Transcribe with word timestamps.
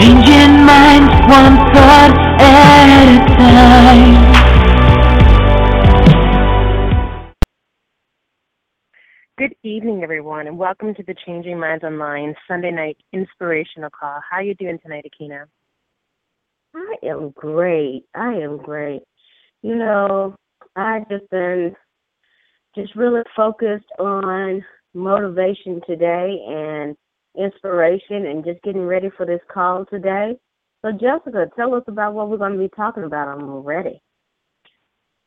Changing 0.00 0.64
minds 0.64 1.12
one 1.28 1.56
thought 1.74 2.16
at 2.40 2.88
a 2.96 3.36
time. 3.36 4.32
Good 9.36 9.54
evening, 9.62 10.02
everyone, 10.02 10.46
and 10.46 10.56
welcome 10.56 10.94
to 10.94 11.02
the 11.02 11.14
Changing 11.26 11.60
Minds 11.60 11.84
Online 11.84 12.34
Sunday 12.48 12.70
night 12.70 12.96
inspirational 13.12 13.90
call. 13.90 14.20
How 14.30 14.38
are 14.38 14.42
you 14.42 14.54
doing 14.54 14.78
tonight, 14.82 15.04
Aikyna? 15.04 15.44
I 16.74 16.94
am 17.02 17.28
great. 17.32 18.06
I 18.14 18.32
am 18.36 18.56
great. 18.56 19.02
You 19.60 19.74
know, 19.76 20.34
I 20.76 21.00
just 21.10 21.28
been 21.28 21.76
just 22.74 22.96
really 22.96 23.20
focused 23.36 23.92
on 23.98 24.64
motivation 24.94 25.82
today 25.86 26.42
and 26.48 26.96
inspiration 27.38 28.26
and 28.26 28.44
just 28.44 28.62
getting 28.62 28.86
ready 28.86 29.10
for 29.16 29.26
this 29.26 29.40
call 29.52 29.84
today. 29.86 30.36
So, 30.82 30.92
Jessica, 30.92 31.46
tell 31.56 31.74
us 31.74 31.84
about 31.88 32.14
what 32.14 32.28
we're 32.28 32.38
going 32.38 32.54
to 32.54 32.58
be 32.58 32.70
talking 32.74 33.04
about. 33.04 33.28
I'm 33.28 33.44
ready. 33.44 34.02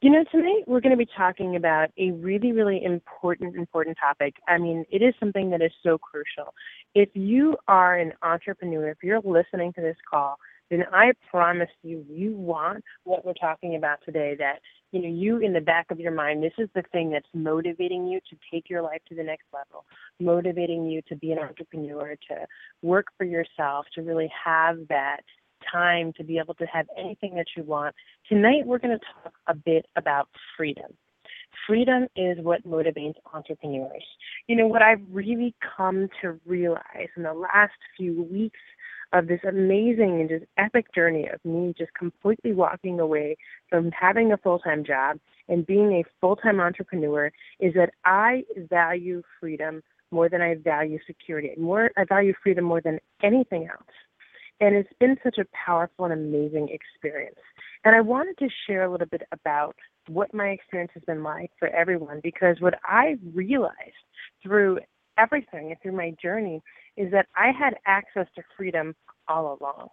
You 0.02 0.09
know, 0.09 0.26
tonight 0.31 0.64
we're 0.68 0.81
going 0.81 0.92
to 0.92 0.98
be 0.98 1.08
talking 1.16 1.55
about 1.55 1.90
a 1.98 2.12
really, 2.12 2.52
really 2.52 2.84
important, 2.84 3.55
important 3.55 3.98
topic. 3.98 4.36
I 4.50 4.58
mean, 4.58 4.84
it 4.92 5.02
is 5.02 5.14
something 5.18 5.50
that 5.52 5.62
is 5.62 5.72
so 5.81 5.98
crucial. 5.98 6.54
If 6.94 7.08
you 7.14 7.55
are 7.70 7.98
an 7.98 8.12
entrepreneur, 8.22 8.90
if 8.90 8.98
you're 9.02 9.22
listening 9.22 9.72
to 9.73 9.81
this 9.81 9.95
call, 10.09 10.36
then 10.70 10.84
I 10.92 11.14
promise 11.31 11.70
you, 11.84 12.04
you 12.09 12.36
want 12.36 12.84
what 13.06 13.26
we're 13.26 13.34
talking 13.34 13.76
about 13.76 14.00
today. 14.04 14.36
That 14.38 14.59
you 14.94 15.02
know, 15.02 15.10
you 15.10 15.40
in 15.40 15.54
the 15.54 15.60
back 15.60 15.90
of 15.90 16.00
your 16.00 16.12
mind, 16.12 16.44
this 16.44 16.54
is 16.60 16.70
the 16.76 16.84
thing 16.92 17.10
that's 17.10 17.28
motivating 17.34 18.08
you 18.08 18.20
to 18.30 18.38
take 18.52 18.70
your 18.70 18.84
life 18.84 19.02
to 19.10 19.16
the 19.16 19.24
next 19.24 19.46
level, 19.52 19.86
motivating 20.20 20.86
you 20.86 21.02
to 21.10 21.16
be 21.16 21.32
an 21.32 21.40
entrepreneur, 21.40 22.16
to 22.30 22.46
work 22.84 23.08
for 23.18 23.24
yourself, 23.24 23.88
to 23.96 24.04
really 24.04 24.32
have 24.46 24.78
that 24.90 25.22
time 25.72 26.14
to 26.17 26.23
be 26.23 26.38
able 26.38 26.54
to 26.54 26.66
have 26.66 26.86
anything 26.95 27.34
that 27.34 27.48
you 27.58 27.64
want. 27.64 27.95
Tonight, 28.30 28.67
we're 28.67 28.78
going 28.78 28.98
to 28.98 29.06
talk 29.23 29.34
a 29.48 29.56
bit 29.56 29.88
about 29.95 30.30
freedom. 30.56 30.92
Freedom 31.66 32.08
is 32.16 32.38
what 32.42 32.64
motivates 32.67 33.16
entrepreneurs. 33.34 34.06
You 34.48 34.58
know, 34.58 34.67
what 34.67 34.84
I've 34.84 35.02
really 35.12 35.56
come 35.76 36.08
to 36.22 36.39
realize 36.45 37.10
in 37.17 37.23
the 37.23 37.34
last 37.34 37.73
few 37.98 38.28
weeks 38.30 38.60
of 39.14 39.28
this 39.28 39.39
amazing 39.47 40.19
and 40.19 40.30
just 40.30 40.45
epic 40.58 40.94
journey 40.94 41.30
of 41.31 41.39
me 41.45 41.73
just 41.78 41.94
completely 41.94 42.52
walking 42.52 43.00
away 43.00 43.38
from 43.70 43.92
having 43.92 44.31
a 44.31 44.38
full 44.38 44.59
time 44.59 44.83
job 44.83 45.20
and 45.47 45.66
being 45.66 45.94
a 45.94 46.03
full 46.20 46.36
time 46.36 46.59
entrepreneur 46.59 47.31
is 47.59 47.73
that 47.75 47.92
I 48.03 48.44
value 48.70 49.22
freedom 49.39 49.83
more 50.11 50.30
than 50.30 50.42
I 50.42 50.55
value 50.55 51.00
security. 51.05 51.52
More 51.58 51.92
I 51.95 52.05
value 52.05 52.33
freedom 52.42 52.66
more 52.66 52.81
than 52.81 53.00
anything 53.22 53.67
else. 53.67 53.88
And 54.59 54.75
it's 54.75 54.89
been 55.00 55.17
such 55.23 55.38
a 55.38 55.45
powerful 55.66 56.05
and 56.05 56.14
amazing 56.14 56.70
experience. 56.70 57.39
And 57.86 57.95
I 57.95 58.02
wanted 58.02 58.38
to 58.39 58.48
share 58.66 58.83
a 58.83 58.92
little 58.92 59.08
bit 59.08 59.23
about 59.31 59.75
what 60.08 60.33
my 60.33 60.50
experience 60.50 60.92
has 60.94 61.03
been 61.03 61.23
like 61.23 61.52
for 61.59 61.67
everyone 61.70 62.20
because 62.23 62.58
what 62.59 62.75
I 62.86 63.17
realized 63.33 63.75
through 64.42 64.80
everything 65.17 65.69
and 65.69 65.78
through 65.81 65.95
my 65.95 66.14
journey 66.22 66.61
is 66.97 67.11
that 67.11 67.28
I 67.36 67.52
had 67.52 67.75
access 67.86 68.28
to 68.36 68.44
freedom 68.58 68.95
all 69.28 69.58
along. 69.59 69.89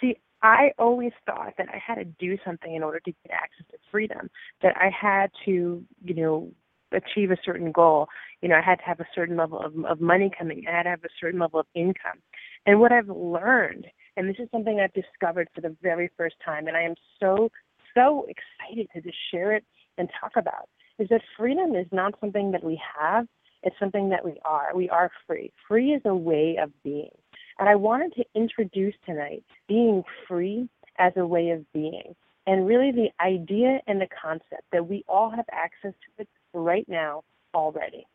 See, 0.00 0.16
I 0.42 0.70
always 0.78 1.12
thought 1.26 1.54
that 1.58 1.68
I 1.68 1.78
had 1.84 1.96
to 1.96 2.04
do 2.04 2.38
something 2.44 2.74
in 2.74 2.82
order 2.82 3.00
to 3.00 3.10
get 3.10 3.32
access 3.32 3.66
to 3.70 3.78
freedom, 3.90 4.30
that 4.62 4.76
I 4.76 4.90
had 4.90 5.30
to, 5.46 5.84
you 6.04 6.14
know, 6.14 6.52
achieve 6.92 7.30
a 7.30 7.36
certain 7.44 7.72
goal. 7.72 8.06
You 8.40 8.48
know, 8.48 8.56
I 8.56 8.62
had 8.62 8.76
to 8.76 8.84
have 8.84 9.00
a 9.00 9.06
certain 9.14 9.36
level 9.36 9.60
of, 9.60 9.72
of 9.84 10.00
money 10.00 10.30
coming, 10.36 10.64
I 10.68 10.76
had 10.76 10.82
to 10.84 10.90
have 10.90 11.04
a 11.04 11.08
certain 11.20 11.40
level 11.40 11.60
of 11.60 11.66
income. 11.74 12.18
And 12.66 12.80
what 12.80 12.92
I've 12.92 13.08
learned, 13.08 13.86
and 14.16 14.28
this 14.28 14.36
is 14.38 14.48
something 14.52 14.80
I've 14.80 14.92
discovered 14.92 15.48
for 15.54 15.60
the 15.60 15.76
very 15.82 16.10
first 16.16 16.36
time, 16.44 16.66
and 16.68 16.76
I 16.76 16.82
am 16.82 16.94
so, 17.20 17.50
so 17.94 18.26
excited 18.28 18.88
to 18.94 19.00
just 19.00 19.18
share 19.30 19.54
it 19.54 19.64
and 19.96 20.08
talk 20.20 20.32
about, 20.36 20.68
is 20.98 21.08
that 21.08 21.22
freedom 21.36 21.74
is 21.74 21.86
not 21.92 22.14
something 22.20 22.52
that 22.52 22.64
we 22.64 22.80
have, 22.98 23.26
it's 23.62 23.76
something 23.78 24.10
that 24.10 24.24
we 24.24 24.38
are. 24.44 24.70
We 24.74 24.88
are 24.88 25.10
free. 25.26 25.52
Free 25.66 25.92
is 25.92 26.02
a 26.04 26.14
way 26.14 26.56
of 26.60 26.70
being. 26.82 27.10
And 27.58 27.68
I 27.68 27.74
wanted 27.74 28.14
to 28.14 28.24
introduce 28.34 28.94
tonight 29.04 29.44
being 29.66 30.04
free 30.26 30.68
as 30.98 31.12
a 31.16 31.26
way 31.26 31.50
of 31.50 31.70
being. 31.72 32.14
And 32.46 32.66
really 32.66 32.92
the 32.92 33.10
idea 33.20 33.80
and 33.86 34.00
the 34.00 34.08
concept 34.22 34.62
that 34.72 34.88
we 34.88 35.04
all 35.08 35.30
have 35.30 35.44
access 35.52 35.92
to 35.92 36.22
it 36.22 36.28
right 36.54 36.88
now 36.88 37.24
already. 37.54 38.06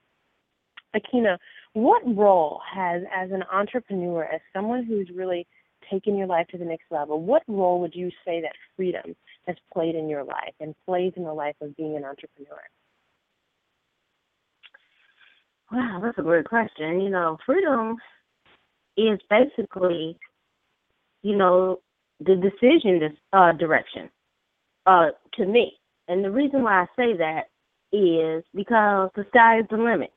Aikyna, 0.96 1.38
what 1.74 2.02
role 2.06 2.62
has, 2.72 3.04
as 3.16 3.32
an 3.32 3.44
entrepreneur, 3.52 4.24
as 4.24 4.42
someone 4.54 4.86
who's 4.86 5.10
really 5.14 5.46
taken 5.90 6.16
your 6.16 6.28
life 6.28 6.48
to 6.48 6.58
the 6.58 6.66
next 6.66 6.86
level, 6.92 7.22
what 7.22 7.44
role 7.48 7.80
would 7.82 7.96
you 7.96 8.10
say 8.26 8.42
that 8.42 8.54
freedom 8.76 9.16
has 9.48 9.56
played 9.74 9.96
in 9.96 10.08
your 10.08 10.24
life 10.24 10.54
and 10.60 10.76
plays 10.86 11.14
in 11.16 11.24
the 11.24 11.34
life 11.34 11.56
of 11.62 11.76
being 11.76 11.96
an 11.98 12.06
entrepreneur? 12.06 12.62
Wow, 15.74 16.00
that's 16.04 16.20
a 16.20 16.22
great 16.22 16.48
question. 16.48 17.02
You 17.02 17.10
know, 17.10 17.38
freedom 17.48 17.96
is 18.96 19.20
basically, 19.28 20.20
you 21.24 21.36
know, 21.36 21.80
the 22.20 22.36
decision 22.36 23.18
uh, 23.34 23.54
direction 23.54 24.08
uh, 24.86 25.08
to 25.34 25.46
me. 25.48 25.74
And 26.08 26.24
the 26.24 26.30
reason 26.30 26.62
why 26.62 26.84
I 26.84 26.86
say 26.96 27.18
that 27.18 27.46
is 27.92 28.44
because 28.54 29.10
the 29.16 29.26
sky 29.30 29.62
is 29.62 29.66
the 29.72 29.78
limit. 29.78 30.12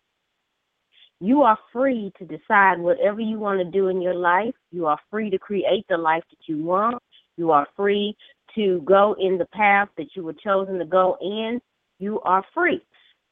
You 1.20 1.40
are 1.42 1.58
free 1.72 2.12
to 2.18 2.26
decide 2.26 2.78
whatever 2.78 3.20
you 3.20 3.38
want 3.38 3.58
to 3.60 3.64
do 3.64 3.88
in 3.88 4.02
your 4.02 4.14
life. 4.14 4.54
You 4.72 4.84
are 4.84 4.98
free 5.10 5.30
to 5.30 5.38
create 5.38 5.86
the 5.88 5.96
life 5.96 6.24
that 6.28 6.52
you 6.52 6.62
want. 6.62 7.02
You 7.38 7.50
are 7.50 7.66
free 7.74 8.14
to 8.56 8.82
go 8.84 9.16
in 9.18 9.38
the 9.38 9.46
path 9.54 9.88
that 9.96 10.08
you 10.14 10.22
were 10.22 10.34
chosen 10.34 10.78
to 10.78 10.84
go 10.84 11.16
in. 11.22 11.62
You 11.98 12.20
are 12.20 12.44
free. 12.52 12.82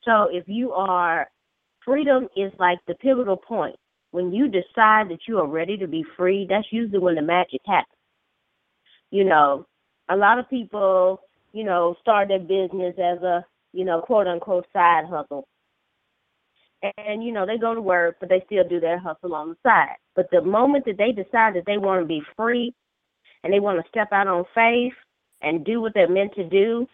So 0.05 0.29
if 0.33 0.45
you 0.47 0.73
are, 0.73 1.29
freedom 1.85 2.29
is 2.37 2.53
like 2.59 2.79
the 2.87 2.95
pivotal 2.95 3.37
point. 3.37 3.77
When 4.11 4.33
you 4.33 4.49
decide 4.49 5.09
that 5.11 5.21
you 5.27 5.39
are 5.39 5.47
ready 5.47 5.77
to 5.79 5.89
be 5.89 6.05
free, 6.17 6.47
that's 6.49 6.67
usually 6.71 7.01
when 7.01 7.17
the 7.17 7.23
magic 7.23 7.61
happens. 7.67 7.89
You 9.11 9.25
know, 9.25 9.67
a 10.09 10.17
lot 10.17 10.39
of 10.39 10.49
people, 10.49 11.21
you 11.53 11.65
know, 11.65 11.97
start 12.01 12.29
their 12.29 12.39
business 12.39 12.95
as 12.99 13.23
a, 13.23 13.45
you 13.73 13.85
know, 13.85 14.01
quote 14.01 14.27
unquote 14.27 14.67
side 14.73 15.05
hustle 15.09 15.49
and 16.99 17.25
you 17.25 17.33
know 17.33 17.47
they 17.47 17.59
go 17.59 17.75
to 17.75 17.81
work 17.81 18.17
but 18.21 18.29
they 18.29 18.43
still 18.47 18.67
do 18.69 18.81
their 18.81 18.99
hustle 18.99 19.35
on 19.35 19.51
the 19.51 19.57
side 19.63 19.97
but 20.15 20.27
the 20.31 20.43
moment 20.43 20.85
that 20.85 20.99
they 20.99 21.13
decide 21.13 21.55
that 21.55 21.65
they 21.67 21.79
want 21.79 22.03
to 22.03 22.07
be 22.07 22.23
free 22.37 22.73
and 23.43 23.53
they 23.53 23.61
want 23.61 23.83
to 23.83 23.89
step 23.89 24.09
out 24.13 24.29
on 24.29 24.45
faith 24.55 24.93
and 25.43 25.65
do 25.65 25.81
what 25.81 25.93
they're 25.95 26.09
meant 26.09 26.35
to 26.35 26.49
do 26.49 26.87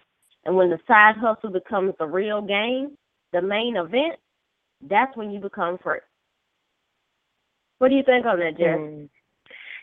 and 0.44 0.54
when 0.54 0.70
the 0.70 0.78
side 0.86 1.16
hustle 1.16 1.50
becomes 1.50 1.94
the 1.98 2.06
real 2.06 2.40
game 2.40 2.96
the 3.32 3.42
main 3.42 3.76
event 3.76 4.14
that's 4.88 5.16
when 5.16 5.30
you 5.30 5.40
become 5.40 5.78
free 5.82 6.00
what 7.80 7.88
do 7.88 7.94
you 7.94 8.02
think 8.04 8.26
on 8.26 8.38
that 8.38 8.58
Jess? 8.58 8.78
Mm. 8.78 9.08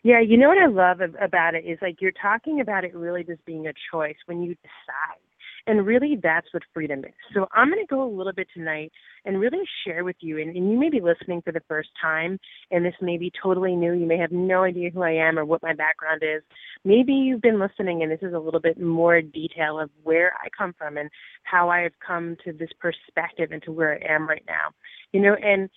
Yeah, 0.04 0.22
you 0.22 0.38
know 0.38 0.50
what 0.50 0.60
I 0.60 0.68
love 0.68 1.02
about 1.20 1.56
it 1.56 1.66
is 1.66 1.80
like 1.82 2.00
you're 2.00 2.12
talking 2.12 2.62
about 2.62 2.86
it 2.86 2.96
really 2.96 3.24
just 3.24 3.44
being 3.46 3.68
a 3.68 3.74
choice 3.92 4.16
when 4.28 4.42
you 4.42 4.56
decide 4.56 5.20
and 5.68 5.86
really, 5.86 6.18
that's 6.22 6.48
what 6.54 6.64
freedom 6.74 7.00
is. 7.00 7.14
So 7.34 7.46
I'm 7.52 7.70
going 7.70 7.86
to 7.86 7.94
go 7.94 8.02
a 8.02 8.10
little 8.10 8.32
bit 8.32 8.48
tonight 8.54 8.92
and 9.26 9.40
really 9.40 9.64
share 9.86 10.06
with 10.06 10.16
you. 10.22 10.40
And, 10.40 10.56
and 10.56 10.72
you 10.72 10.80
may 10.80 10.90
be 10.90 11.02
listening 11.02 11.42
for 11.42 11.52
the 11.52 11.62
first 11.68 11.90
time, 12.02 12.40
and 12.72 12.86
this 12.86 12.94
may 13.02 13.18
be 13.18 13.32
totally 13.44 13.76
new. 13.76 13.92
You 13.92 14.06
may 14.06 14.18
have 14.18 14.32
no 14.32 14.64
idea 14.64 14.90
who 14.90 15.04
I 15.04 15.12
am 15.12 15.38
or 15.38 15.44
what 15.44 15.62
my 15.62 15.74
background 15.74 16.24
is. 16.24 16.42
Maybe 16.86 17.12
you've 17.12 17.42
been 17.42 17.60
listening, 17.60 18.02
and 18.02 18.10
this 18.10 18.22
is 18.22 18.34
a 18.34 18.40
little 18.40 18.62
bit 18.62 18.80
more 18.80 19.22
detail 19.22 19.78
of 19.78 19.90
where 20.04 20.32
I 20.42 20.48
come 20.58 20.74
from 20.78 20.98
and 20.98 21.10
how 21.44 21.70
I 21.70 21.82
have 21.82 21.94
come 22.06 22.38
to 22.46 22.54
this 22.54 22.72
perspective 22.80 23.52
and 23.52 23.62
to 23.64 23.72
where 23.74 23.94
I 23.94 24.14
am 24.14 24.28
right 24.28 24.44
now. 24.48 24.70
You 25.12 25.22
know, 25.22 25.36
and 25.42 25.70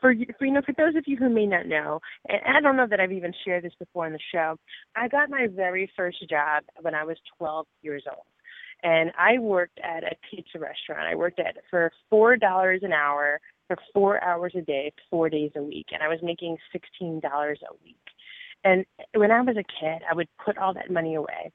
for, 0.00 0.14
for 0.38 0.44
you 0.44 0.52
know 0.52 0.62
for 0.64 0.74
those 0.76 0.94
of 0.94 1.04
you 1.06 1.16
who 1.16 1.28
may 1.28 1.46
not 1.46 1.66
know 1.66 2.00
and 2.28 2.56
I 2.56 2.60
don't 2.60 2.76
know 2.76 2.86
that 2.88 3.00
I've 3.00 3.12
even 3.12 3.32
shared 3.44 3.64
this 3.64 3.72
before 3.78 4.06
on 4.06 4.12
the 4.12 4.18
show 4.32 4.56
I 4.94 5.08
got 5.08 5.28
my 5.28 5.48
very 5.52 5.90
first 5.96 6.18
job 6.30 6.62
when 6.80 6.94
I 6.94 7.02
was 7.04 7.16
12 7.38 7.66
years 7.82 8.04
old 8.08 8.24
and 8.82 9.12
I 9.18 9.38
worked 9.38 9.78
at 9.82 10.04
a 10.04 10.16
pizza 10.30 10.58
restaurant. 10.58 11.08
I 11.08 11.14
worked 11.14 11.38
at 11.38 11.56
for 11.70 11.92
four 12.10 12.36
dollars 12.36 12.80
an 12.82 12.92
hour 12.92 13.40
for 13.68 13.76
four 13.92 14.22
hours 14.22 14.52
a 14.56 14.62
day, 14.62 14.92
four 15.10 15.28
days 15.28 15.52
a 15.56 15.62
week, 15.62 15.86
and 15.92 16.02
I 16.02 16.08
was 16.08 16.18
making 16.22 16.58
sixteen 16.72 17.20
dollars 17.20 17.60
a 17.68 17.74
week. 17.84 17.96
And 18.64 18.84
when 19.14 19.30
I 19.30 19.40
was 19.40 19.56
a 19.56 19.64
kid, 19.64 20.02
I 20.08 20.14
would 20.14 20.28
put 20.44 20.56
all 20.58 20.74
that 20.74 20.90
money 20.90 21.14
away 21.14 21.52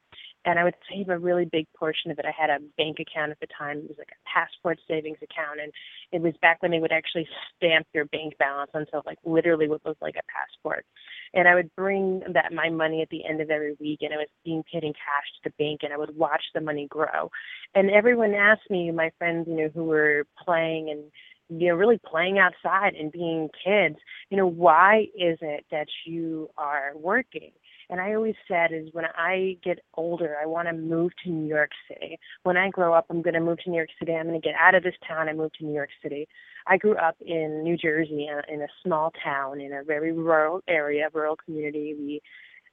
and 0.47 0.57
I 0.57 0.63
would 0.63 0.75
save 0.89 1.09
a 1.09 1.19
really 1.19 1.43
big 1.43 1.67
portion 1.77 2.09
of 2.09 2.17
it. 2.17 2.25
I 2.25 2.31
had 2.31 2.49
a 2.49 2.63
bank 2.77 2.99
account 3.01 3.31
at 3.31 3.39
the 3.41 3.47
time. 3.47 3.79
It 3.79 3.89
was 3.89 3.97
like 3.97 4.13
a 4.13 4.29
passport 4.33 4.79
savings 4.87 5.17
account, 5.21 5.59
and 5.61 5.73
it 6.13 6.21
was 6.21 6.33
back 6.41 6.61
when 6.61 6.71
they 6.71 6.79
would 6.79 6.93
actually 6.93 7.27
stamp 7.57 7.85
your 7.93 8.05
bank 8.05 8.37
balance 8.39 8.71
until 8.73 9.03
like 9.05 9.17
literally 9.25 9.67
what 9.67 9.85
looked 9.85 10.01
like 10.01 10.15
a 10.15 10.23
passport. 10.31 10.85
And 11.33 11.49
I 11.49 11.55
would 11.55 11.75
bring 11.75 12.23
that 12.31 12.53
my 12.53 12.69
money 12.69 13.01
at 13.01 13.09
the 13.09 13.25
end 13.25 13.41
of 13.41 13.49
every 13.51 13.75
week, 13.81 13.99
and 14.01 14.13
it 14.13 14.17
was 14.17 14.29
being 14.45 14.63
paid 14.71 14.85
in 14.85 14.93
cash 14.93 15.27
to 15.43 15.49
the 15.49 15.63
bank, 15.63 15.81
and 15.83 15.91
I 15.91 15.97
would 15.97 16.15
watch 16.15 16.43
the 16.55 16.61
money 16.61 16.87
grow. 16.87 17.29
And 17.75 17.91
everyone 17.91 18.33
asked 18.33 18.71
me, 18.71 18.89
my 18.91 19.11
friends, 19.17 19.47
you 19.49 19.55
know, 19.57 19.69
who 19.75 19.83
were 19.83 20.23
playing 20.45 20.89
and 20.89 21.03
you 21.49 21.69
know, 21.69 21.75
really 21.75 21.99
playing 22.05 22.39
outside 22.39 22.93
and 22.95 23.11
being 23.11 23.49
kids. 23.63 23.95
You 24.29 24.37
know, 24.37 24.47
why 24.47 25.07
is 25.15 25.37
it 25.41 25.65
that 25.71 25.87
you 26.05 26.49
are 26.57 26.91
working? 26.95 27.51
And 27.89 28.01
I 28.01 28.13
always 28.15 28.35
said 28.47 28.73
is 28.73 28.89
when 28.91 29.05
I 29.15 29.57
get 29.63 29.79
older, 29.95 30.35
I 30.41 30.45
want 30.45 30.67
to 30.67 30.73
move 30.73 31.11
to 31.23 31.29
New 31.29 31.47
York 31.47 31.71
City. 31.87 32.19
When 32.43 32.57
I 32.57 32.69
grow 32.69 32.93
up, 32.93 33.05
I'm 33.09 33.21
going 33.21 33.33
to 33.33 33.39
move 33.39 33.59
to 33.59 33.69
New 33.69 33.77
York 33.77 33.89
City. 33.97 34.13
I'm 34.13 34.27
going 34.27 34.39
to 34.39 34.45
get 34.45 34.55
out 34.59 34.75
of 34.75 34.83
this 34.83 34.95
town 35.07 35.29
and 35.29 35.37
move 35.37 35.53
to 35.53 35.65
New 35.65 35.73
York 35.73 35.89
City. 36.03 36.27
I 36.67 36.77
grew 36.77 36.97
up 36.97 37.15
in 37.21 37.63
New 37.63 37.77
Jersey 37.77 38.27
in 38.27 38.39
a, 38.39 38.53
in 38.53 38.61
a 38.61 38.67
small 38.83 39.13
town 39.23 39.61
in 39.61 39.71
a 39.71 39.83
very 39.83 40.11
rural 40.11 40.61
area, 40.67 41.07
rural 41.13 41.37
community. 41.37 41.95
We 41.97 42.21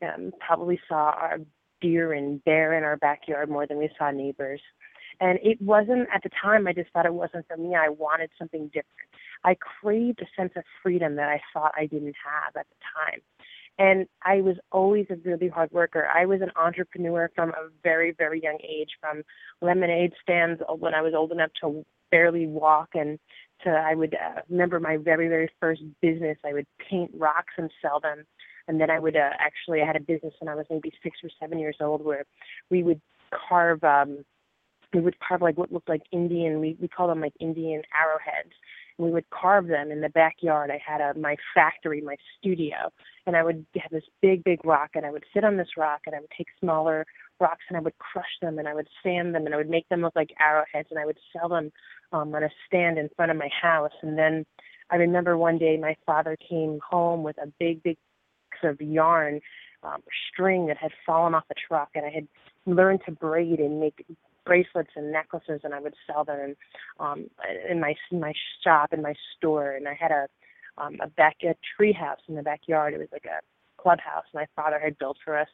um, 0.07 0.33
probably 0.41 0.81
saw 0.89 1.13
our 1.13 1.39
deer 1.81 2.13
and 2.13 2.43
bear 2.45 2.77
in 2.77 2.83
our 2.83 2.97
backyard 2.97 3.49
more 3.49 3.67
than 3.67 3.79
we 3.79 3.91
saw 3.97 4.11
neighbors. 4.11 4.61
And 5.21 5.39
it 5.43 5.61
wasn't 5.63 6.09
at 6.13 6.23
the 6.25 6.31
time, 6.43 6.67
I 6.67 6.73
just 6.73 6.91
thought 6.93 7.07
it 7.07 7.15
wasn't 7.15 7.47
for 7.47 7.57
me. 7.57 7.77
I 7.77 7.89
wanted 7.89 8.31
something 8.37 8.67
different. 8.67 9.09
I 9.45 9.55
craved 9.55 10.21
a 10.23 10.41
sense 10.41 10.53
of 10.57 10.65
freedom 10.83 11.17
that 11.17 11.29
I 11.29 11.41
thought 11.53 11.73
I 11.77 11.87
didn't 11.87 12.17
have 12.25 12.57
at 12.57 12.67
the 12.69 12.77
time. 12.99 13.21
And 13.79 14.07
I 14.25 14.41
was 14.41 14.57
always 14.71 15.07
a 15.11 15.17
really 15.29 15.49
hard 15.49 15.73
worker. 15.73 16.07
I 16.07 16.27
was 16.27 16.41
an 16.41 16.53
entrepreneur 16.57 17.31
from 17.35 17.51
a 17.51 17.71
very, 17.83 18.13
very 18.13 18.41
young 18.41 18.59
age, 18.63 18.91
from 19.01 19.23
lemonade 19.61 20.13
stands 20.23 20.63
when 20.79 20.95
I 20.95 21.03
was 21.03 21.13
old 21.15 21.33
enough 21.33 21.51
to 21.61 21.85
barely 22.11 22.47
walk 22.47 22.91
and 22.95 23.19
to 23.65 23.71
I 23.71 23.95
would 23.95 24.15
uh, 24.15 24.43
remember 24.49 24.79
my 24.79 24.97
very, 24.97 25.27
very 25.29 25.51
first 25.61 25.83
business. 26.01 26.39
I 26.45 26.53
would 26.53 26.67
paint 26.89 27.11
rocks 27.15 27.55
and 27.57 27.71
sell 27.83 27.99
them. 27.99 28.25
And 28.69 28.81
then 28.81 28.91
I 28.91 28.99
would 29.01 29.17
uh, 29.17 29.31
actually 29.39 29.83
I 29.83 29.87
had 29.87 29.97
a 29.97 30.01
business 30.01 30.35
when 30.39 30.49
I 30.49 30.55
was 30.55 30.67
maybe 30.71 30.93
six 31.03 31.19
or 31.25 31.31
seven 31.41 31.59
years 31.59 31.77
old 31.81 32.05
where 32.05 32.25
we 32.71 32.83
would 32.83 33.01
carve 33.49 33.83
um 33.83 34.25
we 34.93 35.01
would 35.01 35.19
carve 35.19 35.43
like 35.43 35.59
what 35.59 35.73
looked 35.73 35.89
like 35.89 36.03
Indian 36.13 36.61
we 36.61 36.77
we 36.81 36.89
call 36.89 37.09
them 37.09 37.21
like 37.21 37.35
Indian 37.41 37.83
arrowheads 37.95 38.55
we 38.99 39.11
would 39.11 39.29
carve 39.31 39.67
them 39.67 39.91
in 39.91 40.01
the 40.01 40.09
backyard. 40.09 40.71
I 40.71 40.81
had 40.85 41.01
a 41.01 41.19
my 41.19 41.37
factory, 41.55 42.01
my 42.01 42.17
studio, 42.39 42.93
and 43.27 43.37
I 43.37 43.43
would 43.43 43.67
have 43.81 43.91
this 43.91 44.05
big, 44.23 44.45
big 44.45 44.65
rock, 44.65 44.91
and 44.95 45.05
I 45.05 45.11
would 45.11 45.25
sit 45.35 45.45
on 45.45 45.57
this 45.57 45.77
rock, 45.77 46.03
and 46.07 46.15
I 46.15 46.21
would 46.21 46.31
take 46.37 46.47
smaller 46.61 47.05
rocks, 47.41 47.65
and 47.69 47.77
I 47.77 47.81
would 47.81 47.99
crush 47.99 48.39
them, 48.41 48.59
and 48.59 48.69
I 48.69 48.75
would 48.75 48.89
sand 49.03 49.35
them, 49.35 49.47
and 49.47 49.55
I 49.55 49.59
would 49.59 49.71
make 49.71 49.89
them 49.89 50.03
look 50.03 50.15
like 50.15 50.31
arrowheads, 50.41 50.89
and 50.91 51.01
I 51.01 51.07
would 51.07 51.19
sell 51.33 51.49
them 51.49 51.73
um, 52.13 52.35
on 52.35 52.45
a 52.45 52.51
stand 52.67 52.99
in 52.99 53.09
front 53.17 53.33
of 53.33 53.37
my 53.37 53.49
house. 53.61 53.93
And 54.03 54.17
then 54.17 54.47
I 54.91 54.97
remember 54.97 55.37
one 55.37 55.59
day 55.59 55.77
my 55.77 55.97
father 56.07 56.37
came 56.49 56.79
home 56.89 57.23
with 57.23 57.37
a 57.39 57.53
big, 57.59 57.83
big 57.83 57.97
piece 58.53 58.71
of 58.71 58.81
yarn 58.81 59.41
um, 59.83 60.03
string 60.33 60.67
that 60.67 60.77
had 60.77 60.93
fallen 61.05 61.35
off 61.35 61.45
the 61.49 61.55
truck, 61.69 61.91
and 61.95 62.07
I 62.07 62.11
had 62.11 62.29
learned 62.67 63.01
to 63.07 63.13
braid 63.13 63.59
and 63.59 63.81
make 63.81 64.05
bracelets 64.45 64.91
and 64.97 65.13
necklaces, 65.13 65.61
and 65.65 65.75
I 65.75 65.81
would 65.81 65.95
sell 66.07 66.25
them 66.25 66.39
in, 66.41 66.57
um, 67.01 67.27
in 67.69 67.81
my 67.81 67.95
in 68.11 68.21
my 68.21 68.33
shop 68.63 68.93
in 68.93 69.03
my 69.03 69.15
store. 69.37 69.73
And 69.73 69.89
I 69.89 69.97
had 69.99 70.11
a 70.11 70.27
um, 70.79 70.99
a 71.03 71.09
back 71.09 71.37
a 71.43 71.55
tree 71.77 71.93
house 71.93 72.21
in 72.29 72.35
the 72.35 72.43
backyard. 72.43 72.95
It 72.95 72.99
was 72.99 73.09
like 73.13 73.27
a 73.27 73.41
clubhouse 73.81 74.25
my 74.35 74.47
father 74.57 74.79
had 74.79 74.99
built 74.99 75.19
for 75.25 75.39
us. 75.39 75.49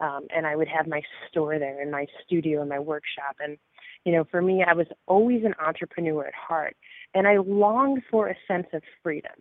Um, 0.00 0.26
and 0.34 0.46
I 0.46 0.56
would 0.56 0.68
have 0.68 0.88
my 0.88 1.02
store 1.28 1.58
there 1.58 1.80
and 1.80 1.90
my 1.90 2.06
studio 2.24 2.60
and 2.60 2.68
my 2.68 2.80
workshop. 2.80 3.36
And 3.40 3.58
you 4.04 4.12
know, 4.12 4.24
for 4.30 4.42
me, 4.42 4.64
I 4.66 4.74
was 4.74 4.86
always 5.06 5.44
an 5.44 5.54
entrepreneur 5.64 6.26
at 6.26 6.34
heart, 6.34 6.76
and 7.14 7.26
I 7.26 7.38
longed 7.38 8.02
for 8.10 8.28
a 8.28 8.36
sense 8.46 8.66
of 8.72 8.82
freedom. 9.02 9.32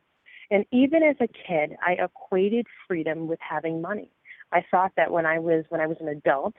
And 0.51 0.65
even 0.71 1.03
as 1.03 1.15
a 1.19 1.27
kid, 1.27 1.75
I 1.85 1.93
equated 1.93 2.67
freedom 2.87 3.27
with 3.27 3.39
having 3.41 3.81
money. 3.81 4.09
I 4.51 4.63
thought 4.69 4.91
that 4.95 5.11
when 5.11 5.25
I 5.25 5.39
was 5.39 5.65
when 5.69 5.81
I 5.81 5.87
was 5.87 5.97
an 5.99 6.07
adult, 6.07 6.53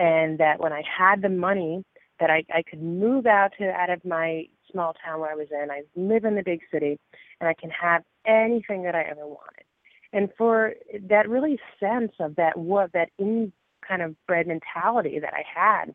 and 0.00 0.38
that 0.38 0.58
when 0.58 0.72
I 0.72 0.82
had 0.82 1.20
the 1.20 1.28
money, 1.28 1.84
that 2.18 2.30
I, 2.30 2.44
I 2.52 2.62
could 2.62 2.82
move 2.82 3.26
out 3.26 3.52
to 3.58 3.70
out 3.70 3.90
of 3.90 4.04
my 4.04 4.46
small 4.72 4.94
town 5.04 5.20
where 5.20 5.30
I 5.30 5.34
was 5.34 5.48
in. 5.50 5.70
I 5.70 5.82
live 5.94 6.24
in 6.24 6.34
the 6.34 6.42
big 6.42 6.60
city, 6.72 6.98
and 7.40 7.48
I 7.48 7.54
can 7.54 7.70
have 7.70 8.02
anything 8.26 8.82
that 8.84 8.94
I 8.94 9.02
ever 9.02 9.26
wanted. 9.26 9.64
And 10.12 10.30
for 10.36 10.72
that 11.08 11.28
really 11.28 11.60
sense 11.78 12.12
of 12.18 12.36
that 12.36 12.58
what 12.58 12.92
that 12.92 13.10
in 13.18 13.52
kind 13.86 14.02
of 14.02 14.14
bred 14.26 14.46
mentality 14.46 15.18
that 15.20 15.34
I 15.34 15.44
had, 15.54 15.94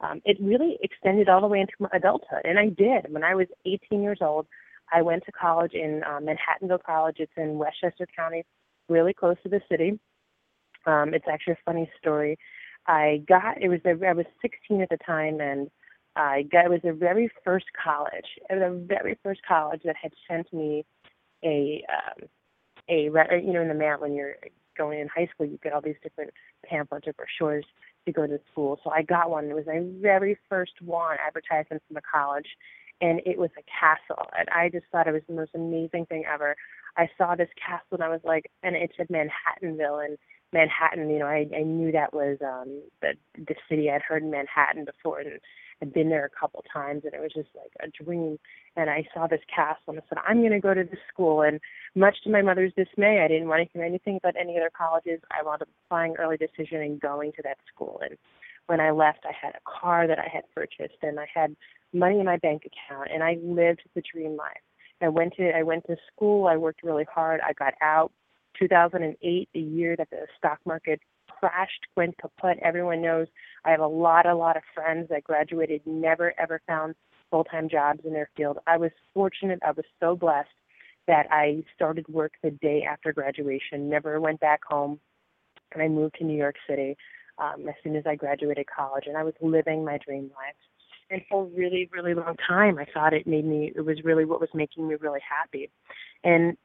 um, 0.00 0.20
it 0.24 0.36
really 0.40 0.78
extended 0.82 1.28
all 1.28 1.40
the 1.40 1.46
way 1.46 1.60
into 1.60 1.72
my 1.80 1.88
adulthood. 1.92 2.42
And 2.44 2.58
I 2.58 2.66
did. 2.66 3.12
When 3.12 3.24
I 3.24 3.34
was 3.34 3.46
18 3.64 4.02
years 4.02 4.18
old, 4.20 4.46
I 4.92 5.02
went 5.02 5.24
to 5.24 5.32
college 5.32 5.72
in 5.72 6.02
um, 6.04 6.26
Manhattanville 6.26 6.82
College. 6.84 7.16
It's 7.18 7.32
in 7.36 7.58
Westchester 7.58 8.06
County, 8.14 8.44
really 8.88 9.14
close 9.14 9.36
to 9.42 9.48
the 9.48 9.60
city. 9.70 9.98
Um, 10.84 11.14
it's 11.14 11.26
actually 11.28 11.54
a 11.54 11.58
funny 11.64 11.90
story. 11.98 12.38
I 12.86 13.22
got 13.28 13.60
it 13.60 13.68
was 13.68 13.80
I 13.84 14.12
was 14.12 14.26
16 14.42 14.82
at 14.82 14.88
the 14.88 14.98
time, 15.04 15.40
and 15.40 15.70
I 16.14 16.42
got 16.42 16.66
it 16.66 16.70
was 16.70 16.80
the 16.82 16.92
very 16.92 17.30
first 17.44 17.66
college, 17.82 18.26
the 18.48 18.84
very 18.86 19.18
first 19.22 19.40
college 19.46 19.82
that 19.84 19.96
had 20.00 20.12
sent 20.28 20.52
me 20.52 20.84
a 21.44 21.84
um, 21.92 22.28
a 22.88 23.04
you 23.04 23.52
know 23.52 23.62
in 23.62 23.68
the 23.68 23.74
mail 23.74 23.96
when 23.98 24.14
you're 24.14 24.36
going 24.76 25.00
in 25.00 25.08
high 25.08 25.26
school 25.32 25.46
you 25.46 25.58
get 25.62 25.72
all 25.72 25.80
these 25.80 25.96
different 26.02 26.30
pamphlets 26.64 27.06
or 27.06 27.14
brochures 27.14 27.64
to 28.04 28.12
go 28.12 28.26
to 28.26 28.38
school. 28.52 28.78
So 28.84 28.90
I 28.90 29.02
got 29.02 29.30
one. 29.30 29.46
It 29.46 29.54
was 29.54 29.66
my 29.66 29.82
very 30.00 30.38
first 30.48 30.72
one 30.80 31.16
advertisement 31.26 31.82
from 31.88 31.94
the 31.94 32.02
college, 32.12 32.46
and 33.00 33.20
it 33.26 33.38
was 33.38 33.50
a 33.58 33.62
castle, 33.62 34.26
and 34.38 34.48
I 34.50 34.68
just 34.68 34.86
thought 34.92 35.08
it 35.08 35.12
was 35.12 35.22
the 35.28 35.34
most 35.34 35.52
amazing 35.54 36.06
thing 36.06 36.24
ever. 36.32 36.54
I 36.96 37.08
saw 37.18 37.34
this 37.34 37.50
castle 37.60 37.92
and 37.92 38.02
I 38.02 38.08
was 38.08 38.22
like, 38.24 38.50
and 38.62 38.74
it 38.74 38.90
said 38.96 39.08
Manhattanville, 39.08 40.04
and 40.04 40.18
Manhattan, 40.56 41.10
you 41.10 41.18
know, 41.18 41.26
I, 41.26 41.46
I 41.54 41.62
knew 41.62 41.92
that 41.92 42.14
was 42.14 42.38
um 42.40 42.82
the 43.02 43.12
the 43.36 43.54
city. 43.68 43.90
I'd 43.90 44.00
heard 44.00 44.24
Manhattan 44.24 44.86
before 44.86 45.20
and 45.20 45.38
I'd 45.82 45.92
been 45.92 46.08
there 46.08 46.24
a 46.24 46.40
couple 46.40 46.64
times 46.72 47.02
and 47.04 47.12
it 47.12 47.20
was 47.20 47.32
just 47.34 47.50
like 47.54 47.72
a 47.80 48.04
dream. 48.04 48.38
And 48.74 48.88
I 48.88 49.06
saw 49.12 49.26
this 49.26 49.42
castle 49.54 49.88
and 49.88 49.98
I 49.98 50.02
said, 50.08 50.18
I'm 50.26 50.42
gonna 50.42 50.60
go 50.60 50.72
to 50.72 50.82
this 50.82 50.98
school 51.12 51.42
and 51.42 51.60
much 51.94 52.16
to 52.24 52.30
my 52.30 52.40
mother's 52.40 52.72
dismay, 52.74 53.20
I 53.22 53.28
didn't 53.28 53.48
want 53.48 53.62
to 53.62 53.68
hear 53.72 53.84
anything 53.84 54.16
about 54.16 54.34
any 54.40 54.56
other 54.56 54.70
colleges. 54.76 55.20
I 55.30 55.44
wound 55.44 55.60
up 55.60 55.68
applying 55.84 56.16
early 56.16 56.38
decision 56.38 56.80
and 56.80 56.98
going 56.98 57.32
to 57.32 57.42
that 57.42 57.58
school 57.72 58.00
and 58.02 58.16
when 58.66 58.80
I 58.80 58.90
left 58.90 59.24
I 59.24 59.32
had 59.40 59.54
a 59.54 59.80
car 59.80 60.06
that 60.06 60.18
I 60.18 60.28
had 60.32 60.44
purchased 60.54 61.02
and 61.02 61.20
I 61.20 61.26
had 61.32 61.54
money 61.92 62.18
in 62.18 62.24
my 62.24 62.38
bank 62.38 62.62
account 62.64 63.08
and 63.12 63.22
I 63.22 63.36
lived 63.42 63.82
the 63.94 64.02
dream 64.10 64.36
life. 64.36 64.64
I 65.02 65.08
went 65.08 65.34
to 65.36 65.50
I 65.54 65.62
went 65.62 65.86
to 65.88 65.96
school, 66.10 66.46
I 66.46 66.56
worked 66.56 66.82
really 66.82 67.06
hard, 67.12 67.40
I 67.46 67.52
got 67.52 67.74
out 67.82 68.10
2008, 68.58 69.48
the 69.52 69.60
year 69.60 69.96
that 69.96 70.10
the 70.10 70.26
stock 70.36 70.58
market 70.64 71.00
crashed, 71.28 71.86
went 71.96 72.16
kaput. 72.18 72.58
Everyone 72.62 73.02
knows 73.02 73.26
I 73.64 73.70
have 73.70 73.80
a 73.80 73.86
lot, 73.86 74.26
a 74.26 74.34
lot 74.34 74.56
of 74.56 74.62
friends 74.74 75.08
that 75.10 75.24
graduated, 75.24 75.82
never 75.86 76.32
ever 76.38 76.60
found 76.66 76.94
full 77.30 77.44
time 77.44 77.68
jobs 77.68 78.00
in 78.04 78.12
their 78.12 78.30
field. 78.36 78.58
I 78.66 78.76
was 78.76 78.90
fortunate, 79.14 79.60
I 79.66 79.72
was 79.72 79.84
so 80.00 80.16
blessed 80.16 80.48
that 81.06 81.26
I 81.30 81.62
started 81.74 82.08
work 82.08 82.32
the 82.42 82.50
day 82.50 82.86
after 82.88 83.12
graduation, 83.12 83.88
never 83.88 84.20
went 84.20 84.40
back 84.40 84.60
home, 84.64 84.98
and 85.72 85.82
I 85.82 85.88
moved 85.88 86.16
to 86.18 86.24
New 86.24 86.36
York 86.36 86.56
City 86.68 86.96
um, 87.38 87.68
as 87.68 87.74
soon 87.84 87.96
as 87.96 88.04
I 88.06 88.16
graduated 88.16 88.66
college, 88.74 89.04
and 89.06 89.16
I 89.16 89.22
was 89.22 89.34
living 89.40 89.84
my 89.84 89.98
dream 89.98 90.30
life. 90.34 90.54
And 91.08 91.22
for 91.28 91.44
a 91.44 91.46
really, 91.46 91.88
really 91.92 92.14
long 92.14 92.34
time, 92.48 92.78
I 92.78 92.86
thought 92.92 93.12
it 93.12 93.26
made 93.26 93.44
me, 93.44 93.72
it 93.76 93.82
was 93.82 93.98
really 94.02 94.24
what 94.24 94.40
was 94.40 94.48
making 94.54 94.88
me 94.88 94.96
really 94.96 95.20
happy. 95.20 95.70
And 96.24 96.56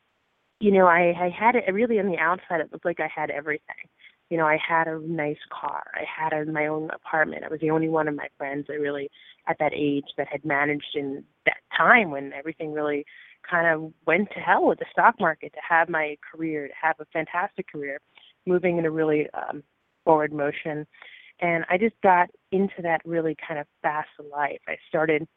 you 0.61 0.71
know, 0.71 0.85
I, 0.85 1.13
I 1.19 1.29
had 1.37 1.55
it 1.55 1.71
really 1.73 1.99
on 1.99 2.05
the 2.05 2.17
outside. 2.17 2.61
It 2.61 2.71
looked 2.71 2.85
like 2.85 2.99
I 2.99 3.09
had 3.13 3.31
everything. 3.31 3.89
You 4.29 4.37
know, 4.37 4.45
I 4.45 4.57
had 4.65 4.87
a 4.87 4.99
nice 4.99 5.39
car. 5.49 5.83
I 5.95 6.03
had 6.05 6.33
a, 6.33 6.49
my 6.49 6.67
own 6.67 6.89
apartment. 6.91 7.43
I 7.43 7.49
was 7.49 7.59
the 7.59 7.71
only 7.71 7.89
one 7.89 8.07
of 8.07 8.15
my 8.15 8.27
friends 8.37 8.67
that 8.67 8.79
really, 8.79 9.09
at 9.47 9.57
that 9.59 9.73
age, 9.75 10.05
that 10.17 10.27
had 10.31 10.45
managed 10.45 10.95
in 10.95 11.23
that 11.45 11.57
time 11.75 12.11
when 12.11 12.31
everything 12.31 12.71
really 12.71 13.05
kind 13.49 13.67
of 13.67 13.91
went 14.05 14.29
to 14.31 14.39
hell 14.39 14.67
with 14.67 14.79
the 14.79 14.85
stock 14.91 15.15
market 15.19 15.51
to 15.53 15.59
have 15.67 15.89
my 15.89 16.15
career, 16.31 16.67
to 16.67 16.73
have 16.79 16.95
a 16.99 17.05
fantastic 17.11 17.69
career, 17.69 17.99
moving 18.45 18.77
in 18.77 18.85
a 18.85 18.91
really 18.91 19.27
um, 19.33 19.63
forward 20.05 20.31
motion. 20.31 20.85
And 21.41 21.65
I 21.69 21.77
just 21.77 21.95
got 22.03 22.29
into 22.51 22.83
that 22.83 23.01
really 23.03 23.35
kind 23.45 23.59
of 23.59 23.65
fast 23.81 24.09
life. 24.31 24.61
I 24.67 24.77
started 24.87 25.27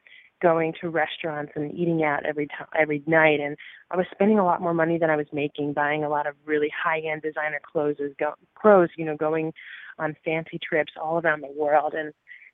going 0.43 0.75
to 0.81 0.89
restaurants 0.89 1.53
and 1.55 1.73
eating 1.75 2.03
out 2.03 2.25
every 2.27 2.47
time 2.47 2.67
every 2.79 3.03
night 3.07 3.41
and 3.41 3.57
I 3.91 3.97
was 3.97 4.07
spending 4.11 4.39
a 4.39 4.45
lot 4.45 4.61
more 4.61 4.75
money 4.75 4.99
than 4.99 5.11
I 5.11 5.17
was 5.17 5.27
making 5.33 5.73
buying 5.73 6.05
a 6.05 6.09
lot 6.09 6.27
of 6.27 6.35
really 6.45 6.71
high 6.71 7.01
end 7.01 7.23
designer 7.23 7.61
clothes 7.73 7.97
go 8.19 8.35
clothes 8.55 8.91
you 8.97 9.05
know 9.05 9.17
going 9.17 9.53
on 9.99 10.17
fancy 10.25 10.59
trips 10.59 10.93
all 11.01 11.21
around 11.21 11.43
the 11.43 11.53
world 11.57 11.95
and 11.95 12.13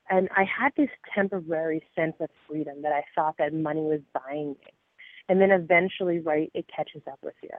and 0.09 0.29
I 0.35 0.43
had 0.43 0.71
this 0.77 0.89
temporary 1.13 1.83
sense 1.95 2.15
of 2.19 2.29
freedom 2.47 2.81
that 2.83 2.91
I 2.91 3.03
thought 3.15 3.35
that 3.39 3.53
money 3.53 3.81
was 3.81 4.01
buying 4.13 4.49
me 4.49 4.73
and 5.27 5.41
then 5.41 5.51
eventually 5.51 6.19
right 6.19 6.51
it 6.53 6.65
catches 6.73 7.01
up 7.11 7.19
with 7.23 7.35
you. 7.41 7.49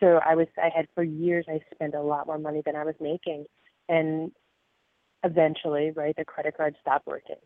So 0.00 0.20
I 0.24 0.34
was 0.34 0.46
I 0.56 0.70
had 0.74 0.86
for 0.94 1.02
years 1.02 1.46
I 1.48 1.60
spent 1.74 1.94
a 1.94 2.02
lot 2.02 2.26
more 2.26 2.38
money 2.38 2.62
than 2.64 2.76
I 2.76 2.84
was 2.84 2.94
making 3.00 3.46
and 3.88 4.30
eventually 5.24 5.90
right 5.90 6.14
the 6.16 6.24
credit 6.24 6.56
card 6.56 6.76
stopped 6.80 7.06
working 7.06 7.36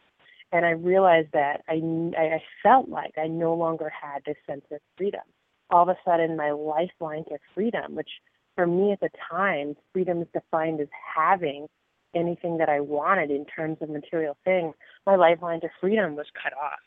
and 0.53 0.65
I 0.65 0.71
realized 0.71 1.29
that 1.33 1.63
I, 1.69 1.81
I 2.17 2.43
felt 2.63 2.89
like 2.89 3.15
I 3.17 3.27
no 3.27 3.55
longer 3.55 3.91
had 3.91 4.23
this 4.27 4.37
sense 4.47 4.65
of 4.71 4.81
freedom. 4.97 5.23
All 5.71 5.83
of 5.83 5.89
a 5.89 5.97
sudden, 6.05 6.37
my 6.37 6.51
lifeline 6.51 7.25
to 7.25 7.39
freedom, 7.55 7.95
which 7.95 8.11
for 8.55 8.67
me 8.67 8.93
at 8.93 9.01
the 9.01 9.09
time, 9.31 9.75
freedom 9.93 10.21
is 10.21 10.29
defined 10.35 10.81
as 10.81 10.89
having 11.17 11.67
anything 12.15 12.59
that 12.59 12.69
I 12.69 12.81
wanted 12.81 13.31
in 13.31 13.47
terms 13.47 13.79
of 13.81 13.89
material 13.89 14.37
things, 14.45 14.75
my 15.07 15.17
lifeline 15.17 15.61
to 15.63 15.69
freedom 15.81 16.17
was 16.17 16.27
cut 16.43 16.53
off. 16.53 16.79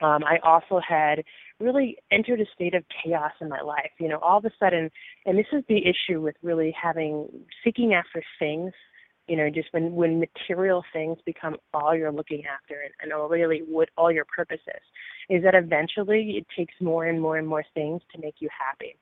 Um, 0.00 0.24
I 0.24 0.38
also 0.44 0.80
had 0.86 1.24
really 1.60 1.96
entered 2.10 2.40
a 2.40 2.46
state 2.54 2.74
of 2.74 2.84
chaos 3.02 3.32
in 3.40 3.48
my 3.48 3.60
life. 3.60 3.90
You 3.98 4.08
know, 4.08 4.18
all 4.18 4.38
of 4.38 4.44
a 4.44 4.50
sudden, 4.58 4.90
and 5.24 5.38
this 5.38 5.46
is 5.52 5.62
the 5.68 5.82
issue 5.86 6.20
with 6.20 6.34
really 6.42 6.74
having 6.80 7.28
seeking 7.62 7.94
after 7.94 8.22
things. 8.38 8.72
You 9.26 9.36
know, 9.36 9.48
just 9.50 9.68
when 9.72 9.92
when 9.92 10.20
material 10.20 10.84
things 10.92 11.18
become 11.24 11.56
all 11.72 11.94
you're 11.94 12.12
looking 12.12 12.44
after, 12.46 12.80
and, 12.82 12.92
and 13.00 13.12
all 13.12 13.28
really 13.28 13.62
what 13.66 13.88
all 13.96 14.12
your 14.12 14.26
purpose 14.26 14.60
is, 14.66 15.36
is 15.38 15.42
that 15.44 15.54
eventually 15.54 16.36
it 16.38 16.46
takes 16.56 16.74
more 16.80 17.06
and 17.06 17.20
more 17.20 17.38
and 17.38 17.48
more 17.48 17.64
things 17.74 18.02
to 18.14 18.20
make 18.20 18.36
you 18.40 18.48
happy. 18.56 18.96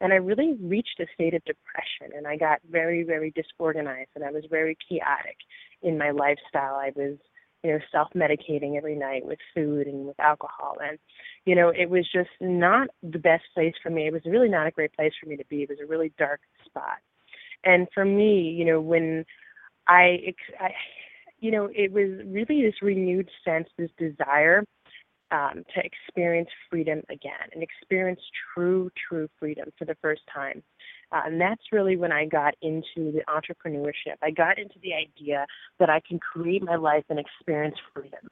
And 0.00 0.12
I 0.12 0.16
really 0.16 0.56
reached 0.60 1.00
a 1.00 1.06
state 1.14 1.34
of 1.34 1.44
depression, 1.44 2.16
and 2.16 2.26
I 2.26 2.36
got 2.36 2.60
very 2.70 3.04
very 3.04 3.32
disorganized, 3.32 4.10
and 4.14 4.24
I 4.24 4.30
was 4.30 4.44
very 4.50 4.76
chaotic 4.88 5.36
in 5.82 5.96
my 5.96 6.10
lifestyle. 6.10 6.74
I 6.74 6.92
was 6.96 7.18
you 7.64 7.72
know, 7.72 7.78
self 7.90 8.08
medicating 8.14 8.76
every 8.76 8.94
night 8.94 9.24
with 9.24 9.38
food 9.54 9.86
and 9.86 10.06
with 10.06 10.18
alcohol. 10.20 10.76
And, 10.82 10.98
you 11.44 11.54
know, 11.54 11.70
it 11.70 11.90
was 11.90 12.06
just 12.12 12.30
not 12.40 12.88
the 13.02 13.18
best 13.18 13.44
place 13.54 13.74
for 13.82 13.90
me. 13.90 14.06
It 14.06 14.12
was 14.12 14.22
really 14.24 14.48
not 14.48 14.66
a 14.66 14.70
great 14.70 14.94
place 14.94 15.12
for 15.20 15.28
me 15.28 15.36
to 15.36 15.44
be. 15.46 15.62
It 15.62 15.68
was 15.68 15.78
a 15.82 15.86
really 15.86 16.12
dark 16.18 16.40
spot. 16.64 16.98
And 17.64 17.88
for 17.92 18.04
me, 18.04 18.54
you 18.56 18.64
know, 18.64 18.80
when 18.80 19.24
I, 19.88 20.34
I 20.60 20.70
you 21.40 21.50
know, 21.50 21.68
it 21.74 21.92
was 21.92 22.24
really 22.26 22.62
this 22.62 22.82
renewed 22.82 23.30
sense, 23.44 23.68
this 23.78 23.90
desire 23.98 24.64
um, 25.30 25.64
to 25.74 25.82
experience 25.84 26.48
freedom 26.70 27.02
again 27.10 27.48
and 27.52 27.62
experience 27.62 28.20
true, 28.54 28.90
true 29.08 29.28
freedom 29.38 29.68
for 29.78 29.84
the 29.84 29.96
first 30.00 30.22
time. 30.32 30.62
Uh, 31.12 31.22
and 31.26 31.40
that's 31.40 31.62
really 31.72 31.96
when 31.96 32.12
I 32.12 32.26
got 32.26 32.54
into 32.62 33.12
the 33.12 33.22
entrepreneurship. 33.28 34.16
I 34.22 34.30
got 34.30 34.58
into 34.58 34.76
the 34.82 34.94
idea 34.94 35.46
that 35.78 35.90
I 35.90 36.00
can 36.06 36.18
create 36.18 36.62
my 36.62 36.76
life 36.76 37.04
and 37.08 37.18
experience 37.18 37.76
freedom. 37.94 38.28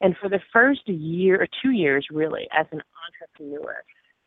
And 0.00 0.16
for 0.20 0.28
the 0.28 0.40
first 0.52 0.86
year 0.86 1.42
or 1.42 1.48
two 1.62 1.70
years, 1.70 2.06
really, 2.10 2.48
as 2.58 2.66
an 2.70 2.82
entrepreneur, 3.06 3.82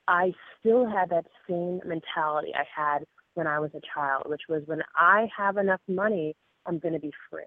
I 0.07 0.33
still 0.59 0.89
had 0.89 1.09
that 1.09 1.25
same 1.47 1.79
mentality 1.85 2.51
I 2.55 2.65
had 2.75 3.05
when 3.35 3.47
I 3.47 3.59
was 3.59 3.71
a 3.73 3.81
child, 3.93 4.23
which 4.27 4.41
was 4.49 4.63
when 4.65 4.81
I 4.95 5.27
have 5.35 5.57
enough 5.57 5.79
money, 5.87 6.35
I'm 6.65 6.79
going 6.79 6.93
to 6.93 6.99
be 6.99 7.11
free. 7.29 7.43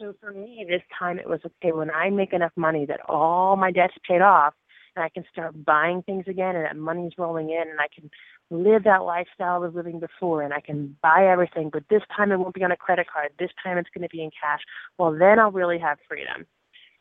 So 0.00 0.14
for 0.20 0.32
me, 0.32 0.64
this 0.68 0.82
time 0.96 1.18
it 1.18 1.28
was 1.28 1.40
okay, 1.44 1.72
when 1.72 1.90
I 1.90 2.10
make 2.10 2.32
enough 2.32 2.52
money 2.56 2.86
that 2.86 3.00
all 3.08 3.56
my 3.56 3.72
debt's 3.72 3.94
paid 4.08 4.20
off, 4.22 4.54
and 4.94 5.04
I 5.04 5.08
can 5.08 5.24
start 5.30 5.64
buying 5.64 6.02
things 6.02 6.24
again, 6.28 6.56
and 6.56 6.64
that 6.64 6.76
money's 6.76 7.12
rolling 7.18 7.50
in, 7.50 7.68
and 7.68 7.80
I 7.80 7.88
can 7.94 8.10
live 8.50 8.84
that 8.84 9.04
lifestyle 9.04 9.56
I 9.56 9.58
was 9.58 9.74
living 9.74 10.00
before 10.00 10.42
and 10.42 10.54
I 10.54 10.60
can 10.60 10.96
buy 11.02 11.26
everything, 11.26 11.70
but 11.70 11.84
this 11.90 12.02
time 12.16 12.32
it 12.32 12.38
won't 12.38 12.54
be 12.54 12.64
on 12.64 12.72
a 12.72 12.76
credit 12.76 13.06
card. 13.12 13.30
This 13.38 13.50
time 13.62 13.78
it's 13.78 13.90
going 13.94 14.02
to 14.02 14.08
be 14.08 14.22
in 14.22 14.30
cash. 14.30 14.60
Well, 14.98 15.12
then 15.12 15.38
I'll 15.38 15.52
really 15.52 15.78
have 15.78 15.98
freedom. 16.08 16.46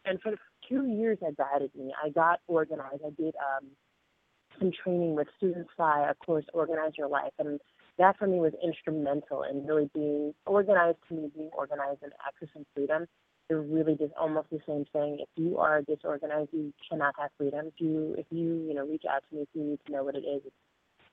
And 0.05 0.21
for 0.21 0.31
the 0.31 0.37
two 0.67 0.87
years 0.87 1.17
that 1.21 1.37
guided 1.37 1.71
me, 1.75 1.93
I 2.03 2.09
got 2.09 2.41
organized. 2.47 3.01
I 3.05 3.11
did 3.11 3.35
um, 3.35 3.67
some 4.59 4.71
training 4.83 5.15
with 5.15 5.27
Susan 5.39 5.65
Fly, 5.75 6.07
of 6.09 6.19
course, 6.19 6.45
Organize 6.53 6.93
Your 6.97 7.07
Life. 7.07 7.33
And 7.39 7.59
that 7.97 8.17
for 8.17 8.27
me 8.27 8.39
was 8.39 8.53
instrumental 8.63 9.43
in 9.43 9.65
really 9.65 9.89
being 9.93 10.33
organized 10.45 10.97
to 11.09 11.15
me, 11.15 11.31
being 11.35 11.49
organized 11.57 12.03
and 12.03 12.11
accessing 12.21 12.65
freedom. 12.75 13.07
They're 13.49 13.61
really 13.61 13.95
just 13.95 14.13
almost 14.19 14.49
the 14.49 14.59
same 14.67 14.85
thing. 14.91 15.19
If 15.21 15.29
you 15.35 15.57
are 15.57 15.81
disorganized, 15.81 16.49
you 16.51 16.73
cannot 16.89 17.15
have 17.19 17.29
freedom. 17.37 17.67
If 17.67 17.73
you, 17.77 18.15
if 18.17 18.25
you, 18.29 18.65
you 18.67 18.73
know, 18.73 18.85
reach 18.85 19.03
out 19.09 19.23
to 19.29 19.35
me 19.35 19.41
if 19.43 19.47
you 19.53 19.63
need 19.63 19.79
to 19.85 19.91
know 19.91 20.03
what 20.03 20.15
it 20.15 20.25
is, 20.25 20.41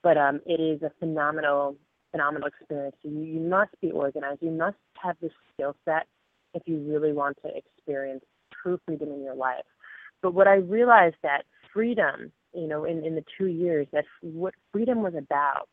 but 0.03 0.19
um, 0.19 0.41
it 0.45 0.61
is 0.61 0.83
a 0.83 0.91
phenomenal, 0.99 1.77
phenomenal 2.11 2.49
experience. 2.49 2.97
You, 3.03 3.23
you 3.23 3.41
must 3.41 3.71
be 3.81 3.91
organized. 3.91 4.43
You 4.43 4.51
must 4.51 4.77
have 5.01 5.17
the 5.23 5.31
skill 5.55 5.77
set 5.85 6.07
if 6.55 6.63
you 6.67 6.79
really 6.79 7.13
want 7.13 7.39
to 7.45 7.51
experience 7.57 8.25
true 8.63 8.79
freedom 8.87 9.11
in 9.11 9.23
your 9.23 9.35
life. 9.35 9.65
But 10.23 10.35
what 10.35 10.49
I 10.49 10.55
realized 10.57 11.17
that 11.23 11.45
freedom, 11.73 12.33
you 12.53 12.67
know, 12.67 12.85
in, 12.85 13.05
in 13.05 13.15
the 13.15 13.25
two 13.39 13.47
years, 13.47 13.87
that 13.93 14.05
what 14.23 14.55
freedom 14.73 15.03
was 15.03 15.15
about, 15.15 15.69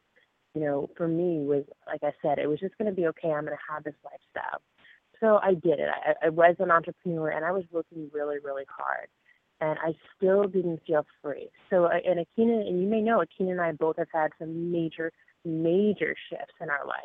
you 0.54 0.62
know, 0.62 0.90
for 0.98 1.08
me 1.08 1.40
was, 1.40 1.64
like 1.88 2.04
I 2.04 2.12
said, 2.22 2.40
it 2.40 2.48
was 2.48 2.60
just 2.60 2.78
going 2.78 2.90
to 2.90 2.96
be 2.96 3.08
okay. 3.08 3.32
I'm 3.32 3.46
going 3.46 3.58
to 3.58 3.74
have 3.74 3.84
this 3.84 3.96
lifestyle. 4.04 4.62
So 5.20 5.40
I 5.42 5.54
did 5.54 5.80
it. 5.80 5.88
I, 5.90 6.28
I 6.28 6.30
was 6.30 6.56
an 6.60 6.72
entrepreneur 6.72 7.30
and 7.30 7.46
I 7.46 7.52
was 7.52 7.64
working 7.72 8.10
really, 8.14 8.38
really 8.44 8.66
hard 8.68 9.08
and 9.62 9.78
I 9.80 9.94
still 10.18 10.44
didn't 10.48 10.82
feel 10.86 11.06
free. 11.22 11.50
So, 11.70 11.88
and 11.88 12.20
Aikyna, 12.20 12.68
and 12.68 12.82
you 12.82 12.88
may 12.88 13.02
know, 13.02 13.20
Aikyna 13.24 13.52
and 13.52 13.62
I 13.62 13.72
both 13.72 13.98
have 13.98 14.08
had 14.12 14.32
some 14.40 14.72
major, 14.72 15.12
major 15.46 16.16
shifts 16.30 16.56
in 16.60 16.70
our 16.70 16.86
life 16.86 16.98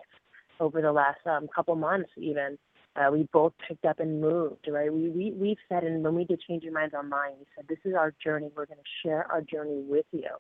over 0.59 0.81
the 0.81 0.93
last 0.93 1.19
um, 1.27 1.47
couple 1.55 1.77
months, 1.77 2.11
even. 2.17 2.59
Uh, 2.97 3.11
we 3.13 3.29
both 3.31 3.53
picked 3.69 3.85
up 3.85 4.01
and 4.01 4.23
moved, 4.23 4.67
right? 4.69 4.91
We, 4.91 5.11
we, 5.11 5.31
we've 5.39 5.59
said, 5.69 5.85
and 5.85 6.03
when 6.03 6.15
we 6.15 6.25
did 6.25 6.41
Change 6.41 6.63
Your 6.63 6.73
Minds 6.73 6.95
Online, 6.95 7.33
we 7.39 7.45
said, 7.55 7.67
this 7.69 7.79
is 7.85 7.95
our 7.95 8.15
journey. 8.25 8.49
We're 8.57 8.65
going 8.65 8.79
to 8.79 9.07
share 9.07 9.31
our 9.31 9.43
journey 9.43 9.83
with 9.87 10.07
you. 10.13 10.31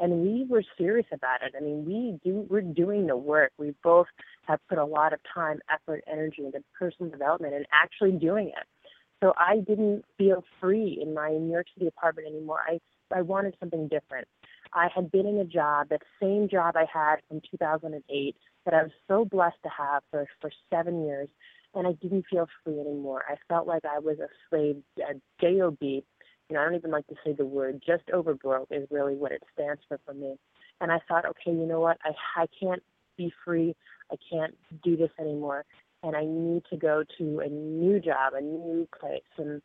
And 0.00 0.22
we 0.22 0.46
were 0.48 0.64
serious 0.78 1.06
about 1.12 1.42
it. 1.42 1.54
I 1.56 1.60
mean, 1.60 1.84
we 1.84 2.18
do, 2.24 2.46
we're 2.48 2.62
doing 2.62 3.06
the 3.06 3.16
work. 3.16 3.52
We 3.58 3.74
both 3.84 4.06
have 4.48 4.58
put 4.68 4.78
a 4.78 4.84
lot 4.84 5.12
of 5.12 5.20
time, 5.32 5.60
effort, 5.72 6.02
energy 6.10 6.46
into 6.46 6.64
personal 6.78 7.12
development 7.12 7.54
and 7.54 7.66
actually 7.72 8.12
doing 8.12 8.48
it 8.48 8.66
so 9.22 9.34
I 9.36 9.58
didn't 9.58 10.04
feel 10.16 10.44
free 10.60 10.98
in 11.00 11.14
my 11.14 11.30
New 11.30 11.52
York 11.52 11.66
City 11.74 11.86
apartment 11.86 12.28
anymore. 12.28 12.60
I 12.66 12.80
I 13.12 13.22
wanted 13.22 13.54
something 13.60 13.88
different. 13.88 14.26
I 14.72 14.88
had 14.94 15.10
been 15.10 15.26
in 15.26 15.38
a 15.38 15.44
job, 15.44 15.88
that 15.88 16.02
same 16.22 16.48
job 16.48 16.76
I 16.76 16.86
had 16.92 17.16
from 17.28 17.40
2008, 17.50 18.36
that 18.64 18.74
I 18.74 18.84
was 18.84 18.92
so 19.08 19.24
blessed 19.24 19.62
to 19.64 19.68
have 19.68 20.02
for 20.10 20.26
for 20.40 20.50
seven 20.70 21.04
years, 21.04 21.28
and 21.74 21.86
I 21.86 21.92
didn't 21.92 22.24
feel 22.30 22.46
free 22.64 22.80
anymore. 22.80 23.24
I 23.28 23.34
felt 23.48 23.66
like 23.66 23.84
I 23.84 23.98
was 23.98 24.18
a 24.20 24.28
slave, 24.48 24.82
a 24.98 25.14
job. 25.40 26.04
You 26.50 26.56
know, 26.56 26.62
I 26.62 26.64
don't 26.64 26.74
even 26.74 26.90
like 26.90 27.06
to 27.06 27.14
say 27.24 27.32
the 27.32 27.46
word. 27.46 27.82
Just 27.86 28.10
over 28.10 28.34
broke 28.34 28.68
is 28.70 28.86
really 28.90 29.14
what 29.14 29.32
it 29.32 29.42
stands 29.54 29.80
for 29.88 29.98
for 30.04 30.12
me. 30.12 30.36
And 30.82 30.92
I 30.92 30.98
thought, 31.08 31.24
okay, 31.24 31.52
you 31.52 31.66
know 31.66 31.80
what? 31.80 31.96
I 32.04 32.42
I 32.42 32.46
can't 32.60 32.82
be 33.16 33.32
free. 33.44 33.74
I 34.12 34.16
can't 34.30 34.54
do 34.82 34.96
this 34.96 35.10
anymore 35.18 35.64
and 36.02 36.16
I 36.16 36.24
need 36.24 36.62
to 36.70 36.76
go 36.76 37.04
to 37.18 37.40
a 37.40 37.48
new 37.48 38.00
job, 38.00 38.32
a 38.34 38.40
new 38.40 38.88
place. 38.98 39.22
And 39.36 39.60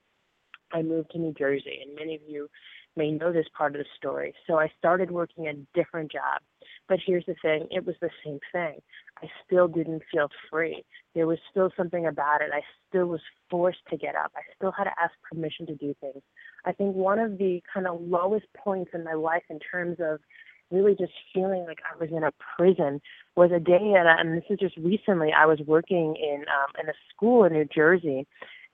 I 0.71 0.81
moved 0.81 1.11
to 1.11 1.19
New 1.19 1.33
Jersey, 1.33 1.79
and 1.85 1.95
many 1.95 2.15
of 2.15 2.21
you 2.27 2.49
may 2.95 3.11
know 3.11 3.31
this 3.31 3.45
part 3.57 3.75
of 3.75 3.79
the 3.79 3.85
story. 3.97 4.33
So 4.47 4.59
I 4.59 4.71
started 4.77 5.11
working 5.11 5.47
a 5.47 5.53
different 5.77 6.11
job. 6.11 6.41
But 6.87 6.99
here's 7.05 7.25
the 7.25 7.35
thing 7.41 7.67
it 7.71 7.85
was 7.85 7.95
the 8.01 8.09
same 8.23 8.39
thing. 8.51 8.79
I 9.23 9.27
still 9.45 9.67
didn't 9.67 10.03
feel 10.11 10.29
free. 10.49 10.83
There 11.13 11.27
was 11.27 11.39
still 11.49 11.71
something 11.75 12.05
about 12.05 12.41
it. 12.41 12.49
I 12.53 12.61
still 12.89 13.07
was 13.07 13.21
forced 13.49 13.79
to 13.89 13.97
get 13.97 14.15
up. 14.15 14.31
I 14.35 14.41
still 14.55 14.71
had 14.71 14.85
to 14.85 14.91
ask 15.01 15.13
permission 15.31 15.65
to 15.67 15.75
do 15.75 15.95
things. 16.01 16.21
I 16.65 16.73
think 16.73 16.95
one 16.95 17.19
of 17.19 17.37
the 17.37 17.61
kind 17.73 17.87
of 17.87 18.01
lowest 18.01 18.45
points 18.55 18.91
in 18.93 19.03
my 19.03 19.13
life 19.13 19.43
in 19.49 19.59
terms 19.59 19.97
of 19.99 20.19
really 20.71 20.95
just 20.95 21.13
feeling 21.33 21.65
like 21.65 21.79
I 21.91 21.97
was 21.97 22.09
in 22.11 22.23
a 22.23 22.31
prison 22.57 23.01
was 23.35 23.51
a 23.51 23.59
day 23.59 23.93
and 23.95 24.37
this 24.37 24.43
is 24.49 24.59
just 24.59 24.75
recently 24.77 25.29
I 25.31 25.45
was 25.45 25.59
working 25.65 26.15
in 26.15 26.43
um 26.49 26.71
in 26.81 26.89
a 26.89 26.93
school 27.13 27.43
in 27.43 27.53
New 27.53 27.65
Jersey 27.65 28.25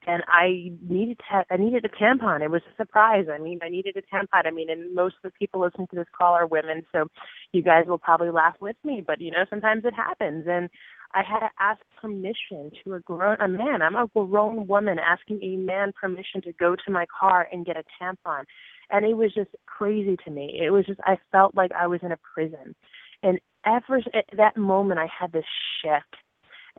and 0.06 0.22
I 0.28 0.72
needed 0.88 1.18
to 1.30 1.44
I 1.50 1.56
needed 1.56 1.84
a 1.84 1.88
tampon. 1.88 2.42
It 2.42 2.50
was 2.50 2.62
a 2.72 2.76
surprise. 2.76 3.26
I 3.32 3.38
mean, 3.38 3.60
I 3.62 3.68
needed 3.68 3.96
a 3.96 4.02
tampon. 4.14 4.46
I 4.46 4.50
mean, 4.50 4.70
and 4.70 4.94
most 4.94 5.16
of 5.16 5.30
the 5.30 5.38
people 5.38 5.60
listening 5.60 5.88
to 5.88 5.96
this 5.96 6.06
call 6.16 6.34
are 6.34 6.46
women, 6.46 6.82
so 6.92 7.06
you 7.52 7.62
guys 7.62 7.84
will 7.86 7.98
probably 7.98 8.30
laugh 8.30 8.56
with 8.60 8.76
me, 8.84 9.02
but 9.06 9.20
you 9.20 9.30
know, 9.30 9.44
sometimes 9.50 9.84
it 9.84 9.94
happens 9.94 10.46
and 10.48 10.68
I 11.14 11.22
had 11.22 11.40
to 11.40 11.50
ask 11.60 11.80
permission 12.00 12.70
to 12.84 12.94
a 12.94 13.00
grown 13.00 13.36
a 13.40 13.48
man. 13.48 13.82
I'm 13.82 13.96
a 13.96 14.06
grown 14.06 14.66
woman 14.66 14.98
asking 14.98 15.42
a 15.42 15.56
man 15.56 15.92
permission 15.98 16.40
to 16.42 16.52
go 16.52 16.74
to 16.74 16.90
my 16.90 17.06
car 17.20 17.48
and 17.52 17.66
get 17.66 17.76
a 17.76 17.84
tampon 18.02 18.44
and 18.92 19.04
it 19.04 19.16
was 19.16 19.32
just 19.34 19.50
crazy 19.66 20.16
to 20.24 20.30
me. 20.30 20.60
It 20.62 20.70
was 20.70 20.86
just 20.86 21.00
I 21.04 21.16
felt 21.32 21.54
like 21.56 21.72
I 21.72 21.86
was 21.86 22.00
in 22.02 22.12
a 22.12 22.18
prison, 22.34 22.76
and 23.22 23.40
ever 23.66 23.98
at 24.14 24.26
that 24.36 24.56
moment 24.56 25.00
I 25.00 25.06
had 25.06 25.32
this 25.32 25.44
shift, 25.82 26.21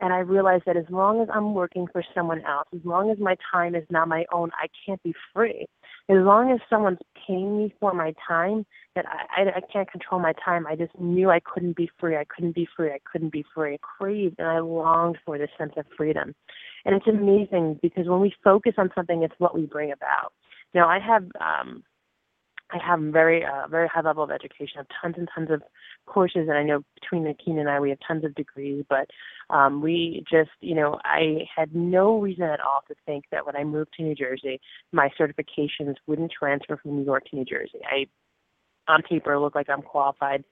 and 0.00 0.12
I 0.12 0.18
realized 0.18 0.64
that 0.66 0.76
as 0.76 0.86
long 0.90 1.20
as 1.20 1.28
I'm 1.32 1.54
working 1.54 1.86
for 1.92 2.02
someone 2.14 2.42
else, 2.44 2.66
as 2.74 2.80
long 2.84 3.10
as 3.10 3.18
my 3.18 3.36
time 3.52 3.74
is 3.74 3.84
not 3.90 4.08
my 4.08 4.24
own, 4.32 4.50
I 4.60 4.66
can't 4.84 5.02
be 5.02 5.14
free. 5.32 5.66
As 6.08 6.16
long 6.18 6.50
as 6.50 6.58
someone's 6.68 6.98
paying 7.26 7.56
me 7.56 7.74
for 7.78 7.94
my 7.94 8.12
time, 8.26 8.66
that 8.96 9.06
I, 9.06 9.42
I, 9.42 9.48
I 9.56 9.60
can't 9.72 9.90
control 9.90 10.20
my 10.20 10.32
time. 10.44 10.66
I 10.66 10.74
just 10.74 10.98
knew 10.98 11.30
I 11.30 11.40
couldn't 11.40 11.76
be 11.76 11.90
free. 11.98 12.16
I 12.16 12.24
couldn't 12.24 12.54
be 12.54 12.68
free. 12.76 12.90
I 12.90 12.98
couldn't 13.10 13.32
be 13.32 13.44
free. 13.54 13.74
I 13.74 13.78
craved 13.80 14.36
and 14.38 14.48
I 14.48 14.58
longed 14.58 15.18
for 15.24 15.38
this 15.38 15.50
sense 15.56 15.72
of 15.76 15.86
freedom. 15.96 16.34
And 16.84 16.94
it's 16.94 17.06
amazing 17.06 17.78
because 17.80 18.08
when 18.08 18.20
we 18.20 18.34
focus 18.42 18.74
on 18.76 18.90
something, 18.94 19.22
it's 19.22 19.34
what 19.38 19.54
we 19.54 19.66
bring 19.66 19.92
about. 19.92 20.32
Now, 20.74 20.88
I 20.88 20.98
have 20.98 21.24
um, 21.40 21.84
I 22.70 22.78
have 22.84 23.00
very 23.00 23.44
uh, 23.44 23.68
very 23.68 23.88
high 23.88 24.00
level 24.00 24.24
of 24.24 24.30
education. 24.30 24.76
I 24.76 24.80
have 24.80 24.86
tons 25.00 25.14
and 25.18 25.28
tons 25.34 25.50
of 25.50 25.62
courses, 26.06 26.48
and 26.48 26.56
I 26.56 26.62
know 26.62 26.82
between 27.00 27.24
Aikyna 27.24 27.60
and 27.60 27.68
I, 27.68 27.78
we 27.78 27.90
have 27.90 27.98
tons 28.06 28.24
of 28.24 28.34
degrees. 28.34 28.84
But 28.88 29.08
um, 29.50 29.82
we 29.82 30.24
just, 30.30 30.50
you 30.60 30.74
know, 30.74 30.98
I 31.04 31.46
had 31.54 31.74
no 31.74 32.18
reason 32.18 32.44
at 32.44 32.60
all 32.60 32.80
to 32.88 32.94
think 33.06 33.24
that 33.30 33.46
when 33.46 33.56
I 33.56 33.64
moved 33.64 33.92
to 33.96 34.02
New 34.02 34.14
Jersey, 34.14 34.60
my 34.92 35.10
certifications 35.18 35.96
wouldn't 36.06 36.32
transfer 36.32 36.76
from 36.76 36.96
New 36.96 37.04
York 37.04 37.24
to 37.30 37.36
New 37.36 37.44
Jersey. 37.44 37.80
I, 37.84 38.06
on 38.90 39.02
paper, 39.02 39.38
look 39.38 39.54
like 39.54 39.68
I'm 39.68 39.82
qualified, 39.82 40.44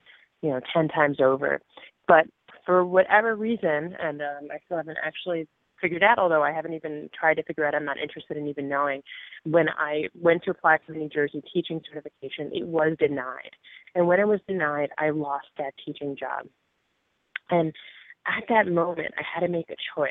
you 0.42 0.50
know, 0.50 0.60
ten 0.72 0.88
times 0.88 1.18
over. 1.20 1.60
But 2.06 2.26
for 2.66 2.84
whatever 2.84 3.34
reason, 3.34 3.96
and 4.00 4.20
um, 4.20 4.48
I 4.52 4.58
still 4.64 4.76
haven't 4.76 4.98
actually 5.02 5.48
figured 5.82 6.02
out, 6.02 6.18
although 6.18 6.42
I 6.42 6.52
haven't 6.52 6.72
even 6.72 7.10
tried 7.18 7.34
to 7.34 7.42
figure 7.42 7.66
out, 7.66 7.74
I'm 7.74 7.84
not 7.84 7.98
interested 7.98 8.36
in 8.36 8.46
even 8.46 8.68
knowing. 8.68 9.02
When 9.44 9.68
I 9.68 10.04
went 10.14 10.44
to 10.44 10.50
apply 10.52 10.78
for 10.86 10.92
the 10.92 10.98
New 10.98 11.08
Jersey 11.08 11.42
teaching 11.52 11.80
certification, 11.86 12.50
it 12.54 12.66
was 12.66 12.96
denied. 12.98 13.50
And 13.94 14.06
when 14.06 14.20
it 14.20 14.28
was 14.28 14.40
denied, 14.48 14.90
I 14.96 15.10
lost 15.10 15.48
that 15.58 15.74
teaching 15.84 16.16
job. 16.18 16.46
And 17.50 17.74
at 18.26 18.44
that 18.48 18.72
moment, 18.72 19.12
I 19.18 19.22
had 19.22 19.44
to 19.44 19.52
make 19.52 19.68
a 19.68 19.76
choice. 19.94 20.08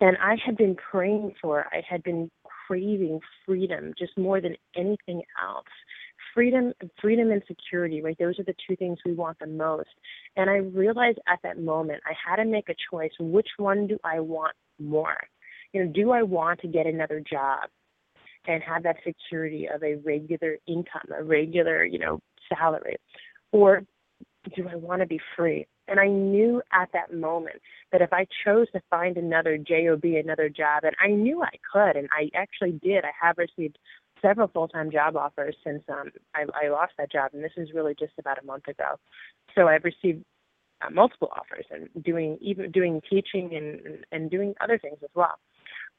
And 0.00 0.16
I 0.22 0.36
had 0.44 0.56
been 0.58 0.76
praying 0.90 1.34
for, 1.40 1.66
I 1.72 1.82
had 1.88 2.02
been 2.02 2.30
craving 2.66 3.20
freedom 3.46 3.94
just 3.98 4.18
more 4.18 4.40
than 4.40 4.56
anything 4.76 5.22
else 5.42 5.64
freedom 6.36 6.74
freedom 7.00 7.30
and 7.32 7.42
security 7.48 8.02
right? 8.02 8.16
Those 8.18 8.38
are 8.38 8.44
the 8.44 8.54
two 8.68 8.76
things 8.76 8.98
we 9.04 9.14
want 9.14 9.38
the 9.38 9.46
most. 9.46 9.88
And 10.36 10.50
i 10.50 10.56
realized 10.56 11.18
at 11.26 11.40
that 11.42 11.58
moment 11.58 12.02
i 12.06 12.12
had 12.28 12.36
to 12.36 12.44
make 12.44 12.68
a 12.68 12.74
choice 12.90 13.10
which 13.18 13.48
one 13.56 13.86
do 13.86 13.98
i 14.04 14.20
want 14.20 14.54
more? 14.78 15.16
You 15.72 15.84
know 15.84 15.92
do 15.92 16.12
i 16.12 16.22
want 16.22 16.60
to 16.60 16.68
get 16.68 16.86
another 16.86 17.20
job 17.20 17.70
and 18.46 18.62
have 18.62 18.82
that 18.84 18.96
security 19.04 19.66
of 19.74 19.82
a 19.82 19.96
regular 20.04 20.58
income 20.68 21.08
a 21.18 21.24
regular 21.24 21.84
you 21.84 21.98
know 21.98 22.20
salary? 22.50 22.96
Or 23.52 23.82
do 24.54 24.68
i 24.70 24.76
want 24.76 25.00
to 25.00 25.06
be 25.06 25.20
free? 25.36 25.66
And 25.88 25.98
i 25.98 26.08
knew 26.08 26.60
at 26.70 26.90
that 26.92 27.14
moment 27.14 27.56
that 27.92 28.02
if 28.02 28.12
i 28.12 28.26
chose 28.44 28.66
to 28.72 28.82
find 28.90 29.16
another 29.16 29.56
job 29.56 30.04
another 30.04 30.50
job 30.50 30.84
and 30.84 30.94
i 31.00 31.08
knew 31.08 31.42
i 31.42 31.56
could 31.72 31.96
and 31.96 32.08
i 32.12 32.28
actually 32.34 32.72
did 32.82 33.04
i 33.04 33.12
have 33.22 33.38
received 33.38 33.78
several 34.26 34.48
full-time 34.48 34.90
job 34.90 35.16
offers 35.16 35.54
since 35.64 35.82
um, 35.88 36.10
I, 36.34 36.44
I 36.64 36.68
lost 36.68 36.92
that 36.98 37.12
job, 37.12 37.30
and 37.32 37.44
this 37.44 37.52
is 37.56 37.68
really 37.74 37.94
just 37.98 38.12
about 38.18 38.42
a 38.42 38.46
month 38.46 38.66
ago. 38.68 38.96
So 39.54 39.68
I've 39.68 39.84
received 39.84 40.24
uh, 40.82 40.90
multiple 40.90 41.30
offers 41.34 41.64
and 41.70 41.88
doing 42.04 42.38
even 42.40 42.70
doing 42.70 43.00
teaching 43.08 43.54
and 43.54 44.04
and 44.12 44.30
doing 44.30 44.54
other 44.60 44.78
things 44.78 44.98
as 45.02 45.10
well. 45.14 45.38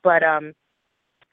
But 0.03 0.23
um, 0.23 0.53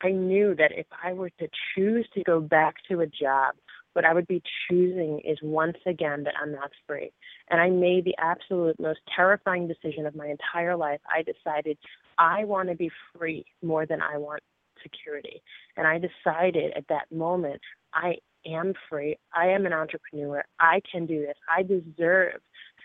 I 0.03 0.11
knew 0.11 0.55
that 0.57 0.73
if 0.75 0.87
I 1.03 1.13
were 1.13 1.31
to 1.31 1.49
choose 1.75 2.07
to 2.15 2.23
go 2.23 2.41
back 2.41 2.77
to 2.91 3.01
a 3.01 3.07
job, 3.07 3.55
what 3.93 4.05
I 4.05 4.15
would 4.15 4.27
be 4.27 4.43
choosing 4.69 5.21
is 5.25 5.39
once 5.43 5.77
again 5.87 6.25
that 6.25 6.35
I'm 6.41 6.53
not 6.53 6.71
free. 6.87 7.13
And 7.49 7.61
I 7.61 7.71
made 7.71 8.05
the 8.05 8.17
absolute 8.19 8.79
most 8.81 9.01
terrifying 9.15 9.69
decision 9.69 10.07
of 10.07 10.15
my 10.15 10.27
entire 10.27 10.77
life. 10.77 11.01
I 11.13 11.23
decided 11.23 11.79
I 12.19 12.45
want 12.45 12.69
to 12.71 12.75
be 12.75 12.91
free 13.17 13.45
more 13.63 13.87
than 13.87 14.01
I 14.01 14.17
want 14.19 14.43
security. 14.85 15.43
And 15.77 15.87
I 15.87 15.99
decided 15.99 16.73
at 16.77 16.87
that 16.89 17.11
moment, 17.11 17.61
I 17.93 18.19
am 18.47 18.75
free. 18.89 19.17
I 19.35 19.47
am 19.49 19.67
an 19.67 19.73
entrepreneur. 19.73 20.45
I 20.61 20.81
can 20.91 21.07
do 21.07 21.21
this. 21.21 21.37
I 21.51 21.63
deserve 21.63 22.41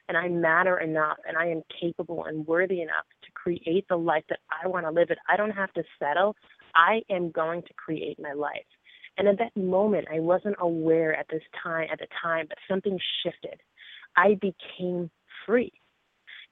and 0.07 0.17
I 0.17 0.27
matter 0.27 0.79
enough 0.79 1.17
and 1.27 1.37
I 1.37 1.47
am 1.47 1.61
capable 1.79 2.25
and 2.25 2.45
worthy 2.47 2.81
enough 2.81 3.05
to 3.23 3.31
create 3.33 3.85
the 3.87 3.95
life 3.95 4.23
that 4.29 4.39
I 4.49 4.67
want 4.67 4.85
to 4.85 4.91
live 4.91 5.11
it. 5.11 5.19
I 5.29 5.37
don't 5.37 5.51
have 5.51 5.71
to 5.73 5.83
settle. 5.99 6.35
I 6.75 7.01
am 7.09 7.29
going 7.31 7.61
to 7.61 7.73
create 7.75 8.19
my 8.19 8.33
life. 8.33 8.65
And 9.17 9.27
at 9.27 9.37
that 9.37 9.55
moment, 9.55 10.07
I 10.11 10.19
wasn't 10.19 10.55
aware 10.59 11.15
at 11.15 11.27
this 11.29 11.43
time 11.61 11.87
at 11.91 11.99
the 11.99 12.07
time, 12.21 12.45
but 12.47 12.57
something 12.67 12.97
shifted. 13.23 13.59
I 14.15 14.39
became 14.41 15.11
free. 15.45 15.73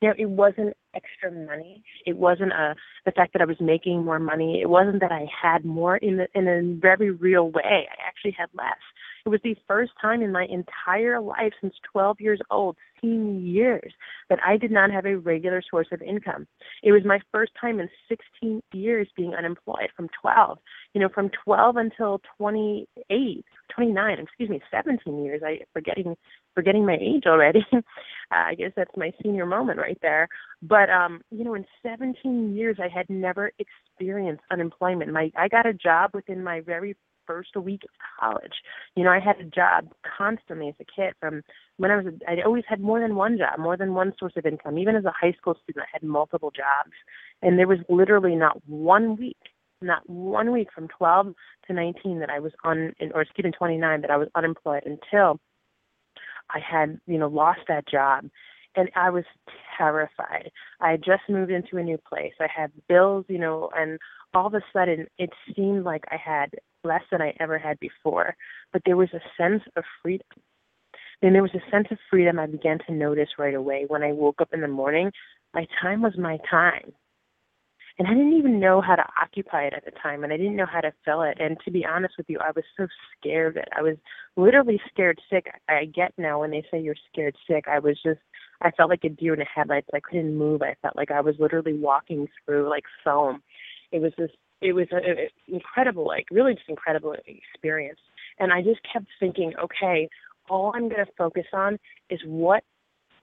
Now 0.02 0.14
it 0.18 0.30
wasn't 0.30 0.76
extra 0.98 1.32
money. 1.32 1.84
It 2.06 2.18
wasn't 2.18 2.52
a 2.52 2.72
uh, 2.72 2.74
the 3.06 3.12
fact 3.12 3.32
that 3.34 3.42
I 3.42 3.46
was 3.46 3.58
making 3.62 4.04
more 4.04 4.20
money. 4.20 4.60
It 4.62 4.70
wasn't 4.70 5.00
that 5.00 5.12
I 5.12 5.26
had 5.42 5.64
more 5.64 5.96
in 5.98 6.18
the, 6.18 6.28
in 6.36 6.48
a 6.48 6.80
very 6.82 7.12
real 7.12 7.50
way. 7.50 7.88
I 7.90 8.08
actually 8.08 8.36
had 8.38 8.50
less. 8.54 8.84
It 9.28 9.30
was 9.30 9.42
the 9.44 9.58
first 9.68 9.92
time 10.02 10.22
in 10.22 10.32
my 10.32 10.46
entire 10.50 11.20
life 11.20 11.52
since 11.60 11.74
12 11.92 12.22
years 12.22 12.40
old, 12.50 12.78
16 13.02 13.46
years, 13.46 13.94
that 14.30 14.40
I 14.46 14.56
did 14.56 14.72
not 14.72 14.90
have 14.90 15.06
a 15.06 15.18
regular 15.18 15.62
source 15.70 15.90
of 15.92 16.02
income. 16.02 16.48
It 16.82 16.94
was 16.94 17.02
my 17.04 17.20
first 17.34 17.52
time 17.60 17.82
in 17.82 17.90
16 18.08 18.64
years 18.72 19.10
being 19.18 19.34
unemployed 19.36 19.90
from 19.98 20.08
12. 20.22 20.60
You 20.94 21.02
know, 21.02 21.10
from 21.14 21.30
12 21.44 21.76
until 21.76 22.22
28, 22.38 23.46
29, 23.76 24.18
excuse 24.18 24.50
me, 24.50 24.62
17 24.72 25.22
years. 25.22 25.42
I 25.46 25.60
forgetting 25.74 26.16
forgetting 26.56 26.86
my 26.86 26.98
age 27.02 27.24
already. 27.28 27.66
I 28.32 28.56
guess 28.56 28.72
that's 28.78 28.96
my 28.96 29.12
senior 29.22 29.46
moment 29.46 29.78
right 29.78 30.00
there. 30.02 30.30
But 30.62 30.90
um, 30.90 31.20
you 31.32 31.44
know, 31.44 31.56
in 31.56 31.66
17 31.84 32.56
years, 32.56 32.78
I 32.82 32.88
had 32.88 33.10
never 33.10 33.52
experienced 33.60 34.44
unemployment. 34.52 35.12
My 35.12 35.34
I 35.38 35.50
got 35.50 35.66
a 35.66 35.74
job 35.74 36.12
within 36.14 36.42
my 36.46 36.62
very 36.62 36.96
first 37.28 37.56
week 37.56 37.84
of 37.84 37.90
college. 38.20 38.54
You 38.96 39.04
know, 39.04 39.12
I 39.12 39.20
had 39.20 39.40
a 39.40 39.44
job 39.44 39.90
constantly 40.18 40.70
as 40.70 40.76
a 40.80 40.86
kid 40.86 41.14
from 41.20 41.44
when 41.78 41.92
I 41.92 41.98
was, 41.98 42.14
I 42.28 42.42
always 42.46 42.64
had 42.68 42.80
more 42.80 43.00
than 43.00 43.16
one 43.16 43.38
job, 43.38 43.60
more 43.60 43.78
than 43.78 43.94
one 43.94 44.14
source 44.18 44.34
of 44.38 44.46
income. 44.46 44.78
Even 44.78 44.96
as 44.96 45.06
a 45.06 45.12
high 45.12 45.34
school 45.34 45.56
student, 45.64 45.86
I 45.86 45.90
had 45.92 46.04
multiple 46.04 46.52
jobs. 46.52 46.96
And 47.42 47.60
there 47.60 47.68
was 47.68 47.80
literally 47.90 48.36
not 48.36 48.62
one 48.68 49.18
week, 49.18 49.38
not 49.82 50.10
one 50.10 50.52
week 50.52 50.70
from 50.74 50.88
12 50.88 51.34
to 51.68 51.74
19 51.74 52.20
that 52.20 52.30
I 52.30 52.40
was 52.40 52.54
on, 52.64 52.94
or 53.14 53.22
excuse 53.22 53.46
me, 53.46 53.52
29 53.52 54.02
that 54.02 54.10
I 54.10 54.18
was 54.18 54.30
unemployed 54.34 54.84
until 54.86 55.40
I 56.50 56.60
had, 56.60 57.00
you 57.06 57.20
know, 57.20 57.28
lost 57.28 57.62
that 57.68 57.88
job 57.88 58.30
and 58.78 58.90
I 58.96 59.10
was 59.10 59.26
terrified. 59.78 60.52
I 60.82 60.92
had 60.92 61.04
just 61.04 61.24
moved 61.30 61.52
into 61.52 61.78
a 61.78 61.84
new 61.84 61.98
place. 61.98 62.34
I 62.40 62.48
had 62.54 62.72
bills, 62.88 63.26
you 63.28 63.38
know, 63.38 63.70
and 63.76 64.00
all 64.34 64.48
of 64.48 64.54
a 64.54 64.62
sudden 64.74 65.08
it 65.18 65.30
seemed 65.56 65.84
like 65.84 66.04
I 66.12 66.18
had 66.18 66.56
less 66.84 67.04
than 67.12 67.22
I 67.22 67.36
ever 67.40 67.58
had 67.58 67.80
before. 67.80 68.36
But 68.74 68.82
there 68.86 68.98
was 68.98 69.10
a 69.14 69.42
sense 69.42 69.64
of 69.76 69.84
freedom. 70.02 70.28
Then 71.22 71.34
there 71.34 71.42
was 71.42 71.56
a 71.56 71.72
sense 71.72 71.88
of 71.92 71.98
freedom 72.10 72.40
I 72.40 72.46
began 72.46 72.80
to 72.88 72.94
notice 72.94 73.30
right 73.40 73.56
away 73.56 73.86
when 73.88 74.04
I 74.04 74.12
woke 74.12 74.42
up 74.42 74.50
in 74.54 74.62
the 74.62 74.68
morning. 74.68 75.12
My 75.54 75.66
time 75.82 76.02
was 76.02 76.18
my 76.18 76.38
time. 76.50 76.94
And 78.00 78.08
I 78.08 78.12
didn't 78.12 78.38
even 78.38 78.60
know 78.60 78.80
how 78.80 78.96
to 78.96 79.06
occupy 79.20 79.64
it 79.64 79.74
at 79.74 79.84
the 79.84 79.92
time, 79.92 80.24
and 80.24 80.32
I 80.32 80.38
didn't 80.38 80.56
know 80.56 80.68
how 80.72 80.82
to 80.82 80.94
fill 81.04 81.24
it. 81.24 81.40
And 81.40 81.58
to 81.66 81.72
be 81.72 81.84
honest 81.84 82.14
with 82.16 82.30
you, 82.30 82.38
I 82.40 82.52
was 82.56 82.64
so 82.78 82.86
scared 83.18 83.58
it. 83.58 83.68
I 83.76 83.82
was 83.82 83.98
literally 84.36 84.80
scared 84.88 85.20
sick. 85.32 85.48
I 85.68 85.86
get 85.86 86.14
now 86.16 86.42
when 86.42 86.52
they 86.52 86.64
say 86.70 86.80
you're 86.80 86.94
scared 87.12 87.36
sick. 87.50 87.66
I 87.68 87.80
was 87.80 88.00
just, 88.04 88.20
I 88.62 88.72
felt 88.72 88.90
like 88.90 89.04
a 89.04 89.10
deer 89.10 89.34
in 89.34 89.40
the 89.40 89.46
headlights. 89.46 89.88
I 89.94 90.00
couldn't 90.00 90.36
move. 90.36 90.62
I 90.62 90.76
felt 90.82 90.96
like 90.96 91.12
I 91.12 91.22
was 91.22 91.36
literally 91.40 91.74
walking 91.74 92.28
through 92.46 92.70
like 92.70 92.84
foam. 93.04 93.42
It 93.92 94.02
was 94.02 94.12
this, 94.18 94.32
it 94.62 94.74
was 94.74 94.88
an 94.92 95.28
incredible, 95.48 96.06
like 96.08 96.26
really 96.32 96.54
just 96.54 96.70
incredible 96.70 97.16
experience. 97.26 98.00
And 98.40 98.52
I 98.52 98.62
just 98.62 98.80
kept 98.92 99.08
thinking, 99.20 99.54
okay, 99.62 100.10
all 100.50 100.72
I'm 100.76 100.90
going 100.90 101.06
to 101.06 101.12
focus 101.18 101.46
on 101.54 101.78
is 102.10 102.20
what 102.26 102.64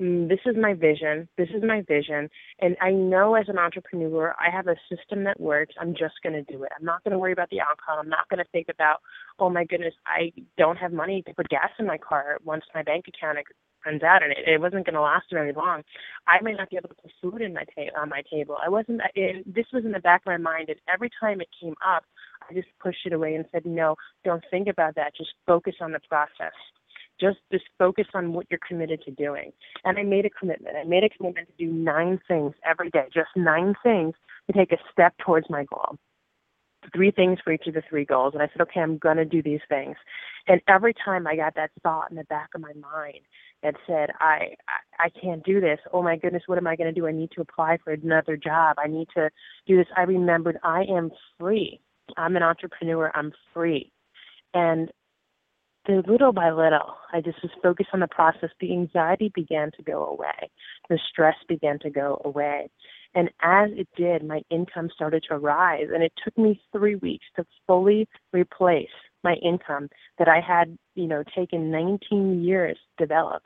Mm, 0.01 0.29
this 0.29 0.41
is 0.45 0.57
my 0.61 0.75
vision. 0.75 1.29
This 1.39 1.49
is 1.55 1.63
my 1.63 1.83
vision. 1.87 2.29
And 2.61 2.77
I 2.81 2.91
know 2.91 3.35
as 3.37 3.49
an 3.49 3.59
entrepreneur, 3.59 4.35
I 4.41 4.51
have 4.51 4.67
a 4.67 4.77
system 4.91 5.25
that 5.25 5.39
works. 5.41 5.75
I'm 5.81 5.95
just 5.95 6.15
going 6.23 6.33
to 6.33 6.43
do 6.53 6.65
it. 6.65 6.73
I'm 6.77 6.85
not 6.85 7.05
going 7.05 7.13
to 7.13 7.19
worry 7.19 7.33
about 7.33 7.51
the 7.51 7.61
outcome. 7.61 7.99
I'm 8.01 8.09
not 8.09 8.29
going 8.29 8.39
to 8.39 8.51
think 8.51 8.69
about, 8.69 8.99
oh 9.39 9.51
my 9.51 9.65
goodness, 9.65 9.95
I 10.07 10.33
don't 10.59 10.77
have 10.77 10.93
money 10.93 11.23
to 11.27 11.35
put 11.35 11.49
gas 11.49 11.71
in 11.79 11.87
my 11.87 11.99
car 11.99 12.39
once 12.45 12.65
my 12.75 12.83
bank 12.83 13.05
account 13.09 13.39
out 13.87 14.23
and 14.23 14.33
it, 14.33 14.47
it 14.47 14.61
wasn't 14.61 14.87
going 14.87 14.95
to 14.95 15.01
last 15.01 15.27
very 15.31 15.53
long. 15.53 15.83
I 16.27 16.41
might 16.43 16.57
not 16.57 16.71
be 16.71 16.77
able 16.77 16.89
to 16.91 16.95
put 16.95 17.13
food 17.21 17.43
in 17.43 17.55
my 17.55 17.65
ta- 17.75 18.01
on 18.01 18.09
my 18.09 18.23
table. 18.31 18.57
I 18.65 18.69
wasn't, 18.69 19.01
it, 19.15 19.45
this 19.53 19.67
was 19.73 19.85
in 19.85 19.93
the 19.93 20.01
back 20.01 20.23
of 20.23 20.27
my 20.27 20.39
mind. 20.39 20.69
And 20.69 20.79
every 20.93 21.11
time 21.21 21.41
it 21.41 21.49
came 21.61 21.75
up, 21.87 22.05
I 22.49 22.55
just 22.55 22.69
pushed 22.83 23.07
it 23.07 23.13
away 23.13 23.35
and 23.35 23.45
said, 23.53 23.65
no, 23.67 23.97
don't 24.25 24.45
think 24.51 24.69
about 24.69 24.95
that. 24.97 25.17
Just 25.17 25.31
focus 25.47 25.75
on 25.81 25.93
the 25.93 26.01
process 26.09 26.53
just 27.21 27.39
just 27.53 27.65
focus 27.79 28.07
on 28.15 28.33
what 28.33 28.47
you're 28.51 28.61
committed 28.67 29.03
to 29.03 29.11
doing. 29.13 29.53
And 29.85 29.99
I 29.99 30.03
made 30.03 30.27
a 30.27 30.31
commitment. 30.31 30.77
I 30.77 30.85
made 30.85 31.05
a 31.05 31.09
commitment 31.09 31.49
to 31.49 31.65
do 31.65 31.73
nine 31.73 32.21
things 32.27 32.55
every 32.69 32.91
day, 32.91 33.07
just 33.13 33.31
nine 33.37 33.75
things 33.83 34.15
to 34.49 34.57
take 34.57 34.73
a 34.73 34.79
step 34.93 35.15
towards 35.25 35.49
my 35.49 35.65
goal. 35.65 35.97
Three 36.95 37.11
things 37.11 37.39
for 37.43 37.53
each 37.53 37.67
of 37.67 37.75
the 37.75 37.83
three 37.89 38.05
goals. 38.05 38.35
And 38.35 38.43
I 38.43 38.49
said, 38.49 38.61
okay, 38.63 38.81
I'm 38.81 38.99
going 38.99 39.17
to 39.17 39.25
do 39.25 39.43
these 39.43 39.61
things. 39.71 39.97
And 40.47 40.61
every 40.69 40.93
time 40.93 41.27
I 41.27 41.35
got 41.35 41.55
that 41.55 41.71
thought 41.83 42.11
in 42.11 42.17
the 42.17 42.25
back 42.25 42.51
of 42.55 42.61
my 42.61 42.73
mind 42.75 43.21
that 43.65 43.75
said, 43.87 44.11
I, 44.21 44.55
I, 44.69 45.07
I 45.07 45.09
can't 45.21 45.43
do 45.43 45.61
this. 45.61 45.81
Oh 45.93 46.03
my 46.03 46.17
goodness, 46.17 46.45
what 46.47 46.59
am 46.59 46.67
I 46.67 46.77
going 46.77 46.95
to 46.95 47.01
do? 47.01 47.09
I 47.09 47.13
need 47.13 47.31
to 47.33 47.41
apply 47.41 47.79
for 47.83 47.93
another 47.93 48.37
job. 48.37 48.77
I 48.79 48.87
need 48.87 49.09
to 49.17 49.31
do 49.67 49.77
this. 49.77 49.87
I 49.97 50.03
remembered 50.03 50.59
I 50.63 50.83
am 50.83 51.11
free. 51.41 51.81
I'm 52.17 52.37
an 52.37 52.43
entrepreneur. 52.43 53.11
I'm 53.15 53.33
free. 53.53 53.91
And 54.53 54.91
the 55.87 56.03
little 56.07 56.33
by 56.33 56.51
little, 56.51 56.95
I 57.13 57.21
just 57.21 57.43
was 57.43 57.51
focused 57.63 57.91
on 57.93 58.01
the 58.01 58.07
process. 58.07 58.51
The 58.61 58.73
anxiety 58.73 59.33
began 59.35 59.71
to 59.77 59.83
go 59.83 60.07
away. 60.07 60.51
The 60.89 60.99
stress 61.11 61.37
began 61.49 61.79
to 61.81 61.91
go 61.91 62.21
away. 62.25 62.71
And 63.15 63.31
as 63.43 63.71
it 63.73 63.89
did, 63.97 64.27
my 64.27 64.43
income 64.51 64.91
started 64.95 65.25
to 65.29 65.39
rise. 65.39 65.89
And 65.93 66.03
it 66.03 66.13
took 66.23 66.37
me 66.37 66.61
three 66.73 66.97
weeks 66.97 67.27
to 67.37 67.47
fully 67.67 68.09
replace 68.33 68.89
my 69.23 69.35
income 69.43 69.89
that 70.19 70.29
I 70.29 70.41
had, 70.41 70.77
you 70.95 71.07
know, 71.07 71.25
taken 71.35 71.71
19 71.71 72.43
years 72.43 72.77
to 72.99 73.07
develop. 73.07 73.43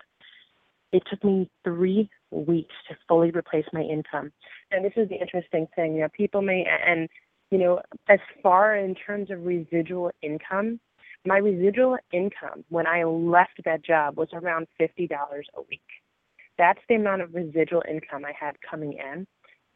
It 0.93 1.03
took 1.11 1.23
me 1.23 1.51
three 1.65 2.09
weeks 2.31 2.75
to 2.89 2.97
fully 3.07 3.31
replace 3.31 3.67
my 3.73 3.83
income. 3.83 4.33
And 4.71 4.85
this 4.85 4.93
is 4.97 5.09
the 5.09 5.17
interesting 5.17 5.67
thing. 5.77 5.95
You 5.95 6.03
know, 6.03 6.09
people 6.17 6.43
may, 6.43 6.65
and, 6.65 7.09
you 7.51 7.59
know, 7.59 7.81
as 8.09 8.21
far 8.43 8.77
in 8.77 8.95
terms 8.95 9.31
of 9.31 9.45
residual 9.45 10.11
income, 10.23 10.81
my 11.27 11.39
residual 11.39 11.99
income 12.13 12.65
when 12.69 12.87
I 12.87 13.05
left 13.05 13.61
that 13.65 13.85
job 13.85 14.17
was 14.17 14.29
around 14.33 14.67
$50 14.81 15.11
a 15.11 15.63
week. 15.69 15.81
That's 16.57 16.81
the 16.89 16.95
amount 16.95 17.23
of 17.23 17.35
residual 17.35 17.83
income 17.89 18.25
I 18.25 18.33
had 18.39 18.57
coming 18.69 18.95
in. 18.95 19.27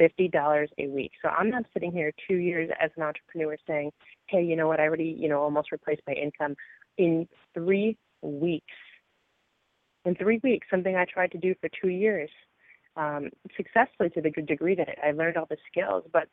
$50 0.01 0.67
a 0.79 0.87
week. 0.89 1.13
So 1.23 1.29
I'm 1.29 1.51
not 1.51 1.65
sitting 1.73 1.93
here 1.93 2.13
two 2.29 2.37
years 2.37 2.71
as 2.81 2.91
an 2.97 3.05
entrepreneur 3.05 3.57
saying, 3.67 3.93
hey, 4.27 4.43
you 4.43 4.57
know 4.57 4.67
what, 4.67 4.81
I 4.81 4.85
already, 4.85 5.17
you 5.17 5.29
know, 5.29 5.41
almost 5.41 5.71
replaced 5.71 6.03
my 6.07 6.15
income. 6.15 6.57
In 6.99 7.29
three 7.55 7.97
weeks, 8.23 8.75
in 10.05 10.15
three 10.15 10.41
weeks, 10.43 10.67
something 10.71 10.97
I 10.97 11.05
tried 11.05 11.33
to 11.33 11.39
do 11.39 11.55
for 11.61 11.69
two 11.81 11.89
years, 11.89 12.31
um, 12.97 13.31
successfully 13.57 14.11
to 14.11 14.21
the 14.21 14.31
degree 14.31 14.75
that 14.75 14.89
I 15.03 15.13
learned 15.13 15.37
all 15.37 15.47
the 15.49 15.57
skills, 15.71 16.05
but 16.13 16.29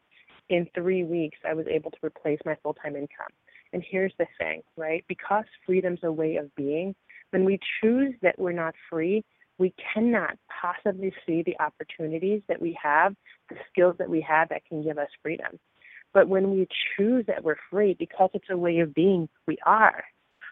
in 0.50 0.68
three 0.74 1.04
weeks, 1.04 1.38
I 1.48 1.54
was 1.54 1.68
able 1.68 1.92
to 1.92 1.98
replace 2.04 2.40
my 2.46 2.56
full 2.64 2.74
time 2.74 2.96
income. 2.96 3.28
And 3.72 3.84
here's 3.88 4.14
the 4.18 4.26
thing, 4.40 4.62
right? 4.76 5.06
Because 5.08 5.46
freedom's 5.66 6.00
a 6.04 6.12
way 6.12 6.38
of 6.38 6.54
being, 6.56 6.96
when 7.30 7.46
we 7.46 7.60
choose 7.82 8.16
that 8.24 8.40
we're 8.40 8.52
not 8.52 8.74
free, 8.90 9.24
we 9.60 9.74
cannot 9.94 10.38
possibly 10.62 11.14
see 11.26 11.44
the 11.44 11.60
opportunities 11.60 12.42
that 12.48 12.62
we 12.62 12.78
have, 12.82 13.14
the 13.50 13.58
skills 13.72 13.96
that 14.00 14.10
we 14.10 14.22
have 14.22 14.50
that 14.50 14.66
can 14.66 14.82
give 14.82 14.98
us 14.98 15.10
freedom. 15.22 15.60
But 16.14 16.28
when 16.28 16.50
we 16.52 16.68
choose 16.98 17.26
that 17.28 17.44
we're 17.44 17.58
free, 17.70 17.96
because 18.00 18.32
it's 18.34 18.50
a 18.50 18.58
way 18.58 18.80
of 18.80 18.96
being, 18.96 19.30
we 19.46 19.58
are. 19.66 20.04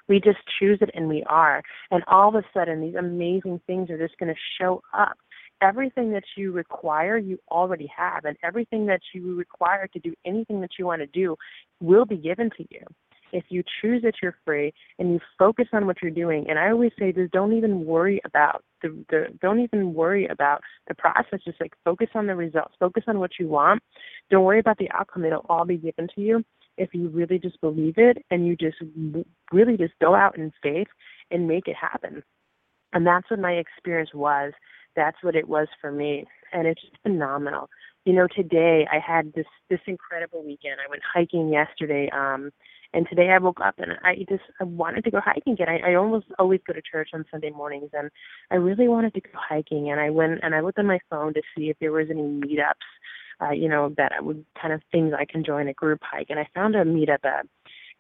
We 0.08 0.20
just 0.20 0.39
choose 0.60 0.80
it 0.82 0.89
and 0.93 1.08
we 1.08 1.24
are. 1.24 1.62
And 1.91 2.04
all 2.08 2.30
of 2.30 2.36
a 2.36 2.43
sudden, 2.54 2.82
these 2.82 2.96
amazing 2.96 3.62
things 3.67 3.89
are 3.89 3.98
just 3.98 4.17
going 4.17 4.34
to 4.34 4.39
show 4.60 4.82
up. 4.93 5.17
Everything 5.62 6.12
that 6.12 6.24
you 6.36 6.52
require, 6.52 7.17
you 7.17 7.39
already 7.50 7.89
have. 7.96 8.26
And 8.26 8.38
everything 8.43 8.86
that 8.88 9.02
you 9.13 9.36
require 9.36 9.88
to 9.88 10.00
do 10.00 10.13
anything 10.26 10.62
that 10.62 10.72
you 10.78 10.86
want 10.86 11.02
to 11.02 11.08
do 11.08 11.36
will 11.80 12.06
be 12.06 12.17
given 12.17 12.50
to 12.58 12.65
you 12.70 12.82
if 13.32 13.46
you 13.50 13.63
choose 13.82 14.02
that 14.04 14.15
you're 14.22 14.36
free 14.46 14.74
and 15.00 15.12
you 15.12 15.20
focus 15.38 15.67
on 15.74 15.86
what 15.86 15.98
you're 16.02 16.12
doing 16.12 16.46
and 16.50 16.58
i 16.58 16.70
always 16.70 16.91
say 16.98 17.12
this 17.12 17.30
don't 17.32 17.54
even 17.54 17.86
worry 17.86 18.22
about 18.26 18.63
the, 18.82 18.89
the 19.10 19.26
don't 19.41 19.60
even 19.60 19.93
worry 19.93 20.28
about 20.28 20.62
the 20.88 20.96
process 20.96 21.39
just 21.46 21.60
like 21.60 21.74
focus 21.84 22.08
on 22.15 22.28
the 22.28 22.36
results 22.36 22.74
focus 22.80 23.04
on 23.08 23.20
what 23.20 23.32
you 23.39 23.48
want 23.48 23.82
don't 24.30 24.43
worry 24.43 24.60
about 24.60 24.78
the 24.78 24.89
outcome 24.91 25.26
it'll 25.26 25.46
all 25.50 25.65
be 25.65 25.78
given 25.78 26.08
to 26.13 26.22
you 26.22 26.43
if 26.78 26.94
you 26.94 27.10
really 27.10 27.40
just 27.40 27.60
believe 27.62 27.96
it 27.98 28.18
and 28.32 28.46
you 28.48 28.56
just 28.56 28.78
really 29.52 29.78
just 29.78 29.94
go 30.02 30.16
out 30.16 30.38
in 30.38 30.52
faith 30.62 30.88
and 31.32 31.48
make 31.48 31.68
it 31.68 31.76
happen 31.76 32.24
and 32.94 33.06
that's 33.06 33.30
what 33.30 33.40
my 33.40 33.54
experience 33.54 34.12
was 34.13 34.54
that's 34.96 35.18
what 35.22 35.36
it 35.36 35.48
was 35.48 35.68
for 35.82 35.92
me 35.92 36.26
and 36.54 36.68
it's 36.68 36.82
just 36.82 36.98
phenomenal 37.04 37.70
you 38.06 38.13
know 38.13 38.28
today 38.36 38.88
i 38.92 39.00
had 39.00 39.34
this 39.34 39.46
this 39.70 39.82
incredible 39.88 40.44
weekend 40.44 40.80
i 40.86 40.90
went 40.90 41.02
hiking 41.13 41.50
yesterday 41.50 42.10
um 42.13 42.52
and 42.94 43.08
today 43.10 43.30
I 43.30 43.38
woke 43.40 43.60
up 43.63 43.76
and 43.78 43.94
I 44.04 44.26
just 44.30 44.44
I 44.60 44.63
wanted 44.63 45.04
to 45.04 45.12
go 45.12 45.20
hiking 45.24 45.54
again. 45.54 45.68
I, 45.70 45.92
I 45.92 45.96
almost 45.96 46.28
always 46.40 46.62
go 46.66 46.74
to 46.74 46.82
church 46.82 47.10
on 47.13 47.26
Sunday 47.30 47.50
mornings, 47.50 47.90
and 47.94 48.10
I 48.52 48.56
really 48.56 48.88
wanted 48.88 49.13
to 49.16 49.22
go 49.22 49.30
hiking. 49.34 49.92
And 49.92 50.00
I 50.00 50.10
went 50.10 50.40
and 50.42 50.56
I 50.56 50.62
looked 50.62 50.80
on 50.80 50.88
my 50.88 51.00
phone 51.10 51.34
to 51.34 51.42
see 51.56 51.70
if 51.70 51.78
there 51.80 51.92
was 51.92 52.08
any 52.10 52.22
meetups, 52.22 52.88
uh, 53.41 53.52
you 53.52 53.69
know, 53.69 53.93
that 53.97 54.12
I 54.17 54.21
would 54.21 54.45
kind 54.60 54.73
of 54.73 54.82
things 54.91 55.13
I 55.17 55.26
can 55.26 55.43
join 55.43 55.67
a 55.67 55.73
group 55.73 56.00
hike. 56.04 56.28
And 56.30 56.39
I 56.39 56.47
found 56.54 56.76
a 56.76 56.84
meetup, 56.84 57.23
a, 57.23 57.43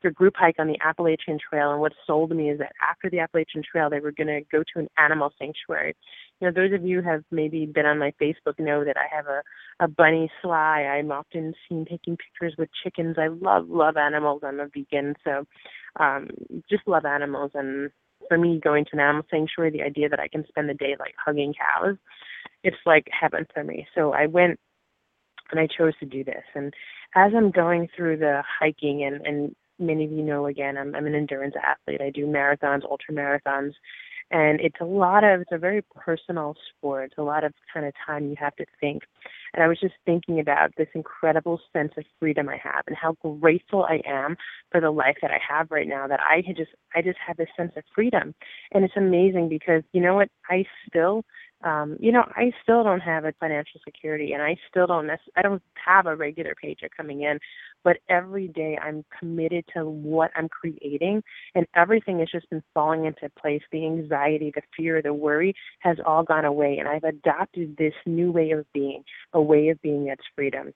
a 0.07 0.11
group 0.11 0.35
hike 0.37 0.55
on 0.59 0.67
the 0.67 0.77
Appalachian 0.83 1.37
Trail. 1.37 1.71
And 1.71 1.81
what 1.81 1.93
sold 2.05 2.31
me 2.31 2.49
is 2.49 2.59
that 2.59 2.73
after 2.87 3.09
the 3.09 3.19
Appalachian 3.19 3.63
Trail, 3.69 3.89
they 3.89 3.99
were 3.99 4.11
going 4.11 4.27
to 4.27 4.41
go 4.51 4.63
to 4.73 4.79
an 4.79 4.87
animal 4.97 5.31
sanctuary 5.39 5.95
you 6.39 6.47
know, 6.47 6.53
those 6.53 6.73
of 6.73 6.85
you 6.85 7.01
have 7.01 7.23
maybe 7.31 7.65
been 7.65 7.85
on 7.85 7.97
my 7.97 8.13
Facebook 8.21 8.59
know 8.59 8.83
that 8.85 8.95
I 8.97 9.13
have 9.15 9.25
a, 9.25 9.41
a 9.83 9.87
bunny 9.87 10.29
sly. 10.41 10.81
I'm 10.83 11.11
often 11.11 11.53
seen 11.67 11.85
taking 11.85 12.17
pictures 12.17 12.53
with 12.57 12.69
chickens. 12.83 13.15
I 13.17 13.27
love, 13.27 13.67
love 13.69 13.97
animals. 13.97 14.41
I'm 14.45 14.59
a 14.59 14.67
vegan, 14.67 15.15
so 15.23 15.45
um, 15.99 16.27
just 16.69 16.87
love 16.87 17.05
animals. 17.05 17.51
And 17.55 17.89
for 18.27 18.37
me, 18.37 18.59
going 18.63 18.85
to 18.85 18.91
an 18.93 18.99
animal 18.99 19.25
sanctuary, 19.31 19.71
the 19.71 19.81
idea 19.81 20.09
that 20.09 20.19
I 20.19 20.27
can 20.27 20.45
spend 20.47 20.69
the 20.69 20.75
day 20.75 20.95
like 20.99 21.15
hugging 21.23 21.55
cows, 21.55 21.95
it's 22.63 22.77
like 22.85 23.07
heaven 23.09 23.47
for 23.51 23.63
me. 23.63 23.87
So 23.95 24.13
I 24.13 24.27
went 24.27 24.59
and 25.51 25.59
I 25.59 25.67
chose 25.67 25.93
to 25.99 26.05
do 26.05 26.23
this. 26.23 26.43
And 26.55 26.73
as 27.15 27.31
I'm 27.35 27.51
going 27.51 27.87
through 27.95 28.17
the 28.17 28.43
hiking, 28.59 29.03
and, 29.03 29.25
and 29.25 29.55
many 29.79 30.05
of 30.05 30.11
you 30.11 30.23
know 30.23 30.47
again, 30.47 30.77
I'm, 30.77 30.95
I'm 30.95 31.05
an 31.05 31.15
endurance 31.15 31.55
athlete. 31.61 32.01
I 32.01 32.09
do 32.09 32.25
marathons, 32.25 32.83
ultra 32.83 33.13
marathons, 33.13 33.73
and 34.31 34.59
it's 34.59 34.75
a 34.81 34.85
lot 34.85 35.23
of 35.23 35.41
it's 35.41 35.51
a 35.51 35.57
very 35.57 35.81
personal 35.95 36.55
sport 36.69 37.05
it's 37.05 37.17
a 37.17 37.23
lot 37.23 37.43
of 37.43 37.53
kind 37.73 37.85
of 37.85 37.93
time 38.05 38.27
you 38.27 38.35
have 38.37 38.55
to 38.55 38.65
think 38.79 39.03
and 39.53 39.63
i 39.63 39.67
was 39.67 39.79
just 39.79 39.93
thinking 40.05 40.39
about 40.39 40.71
this 40.77 40.87
incredible 40.93 41.59
sense 41.71 41.91
of 41.97 42.03
freedom 42.19 42.49
i 42.49 42.57
have 42.61 42.83
and 42.87 42.95
how 42.95 43.13
grateful 43.39 43.83
i 43.83 44.01
am 44.05 44.35
for 44.71 44.81
the 44.81 44.91
life 44.91 45.17
that 45.21 45.31
i 45.31 45.39
have 45.47 45.71
right 45.71 45.87
now 45.87 46.07
that 46.07 46.19
i 46.19 46.41
just 46.57 46.71
i 46.95 47.01
just 47.01 47.17
have 47.25 47.37
this 47.37 47.47
sense 47.55 47.71
of 47.77 47.83
freedom 47.95 48.33
and 48.73 48.83
it's 48.83 48.97
amazing 48.97 49.47
because 49.47 49.83
you 49.93 50.01
know 50.01 50.15
what 50.15 50.29
i 50.49 50.65
still 50.87 51.23
um, 51.63 51.97
you 51.99 52.11
know, 52.11 52.23
I 52.35 52.51
still 52.61 52.83
don't 52.83 52.99
have 52.99 53.25
a 53.25 53.33
financial 53.39 53.81
security, 53.83 54.33
and 54.33 54.43
I 54.43 54.57
still 54.69 54.85
don't. 54.87 55.07
Nec- 55.07 55.19
I 55.35 55.41
don't 55.41 55.61
have 55.83 56.05
a 56.05 56.15
regular 56.15 56.53
paycheck 56.61 56.91
coming 56.95 57.23
in, 57.23 57.39
but 57.83 57.97
every 58.09 58.47
day 58.47 58.77
I'm 58.81 59.03
committed 59.17 59.65
to 59.75 59.85
what 59.85 60.31
I'm 60.35 60.49
creating, 60.49 61.23
and 61.55 61.65
everything 61.75 62.19
has 62.19 62.29
just 62.31 62.49
been 62.49 62.63
falling 62.73 63.05
into 63.05 63.29
place. 63.39 63.63
The 63.71 63.85
anxiety, 63.85 64.51
the 64.53 64.61
fear, 64.75 65.01
the 65.01 65.13
worry 65.13 65.55
has 65.79 65.97
all 66.05 66.23
gone 66.23 66.45
away, 66.45 66.77
and 66.77 66.87
I've 66.87 67.03
adopted 67.03 67.75
this 67.77 67.93
new 68.05 68.31
way 68.31 68.51
of 68.51 68.65
being, 68.73 69.03
a 69.33 69.41
way 69.41 69.69
of 69.69 69.81
being 69.81 70.05
that's 70.05 70.21
freedom. 70.35 70.73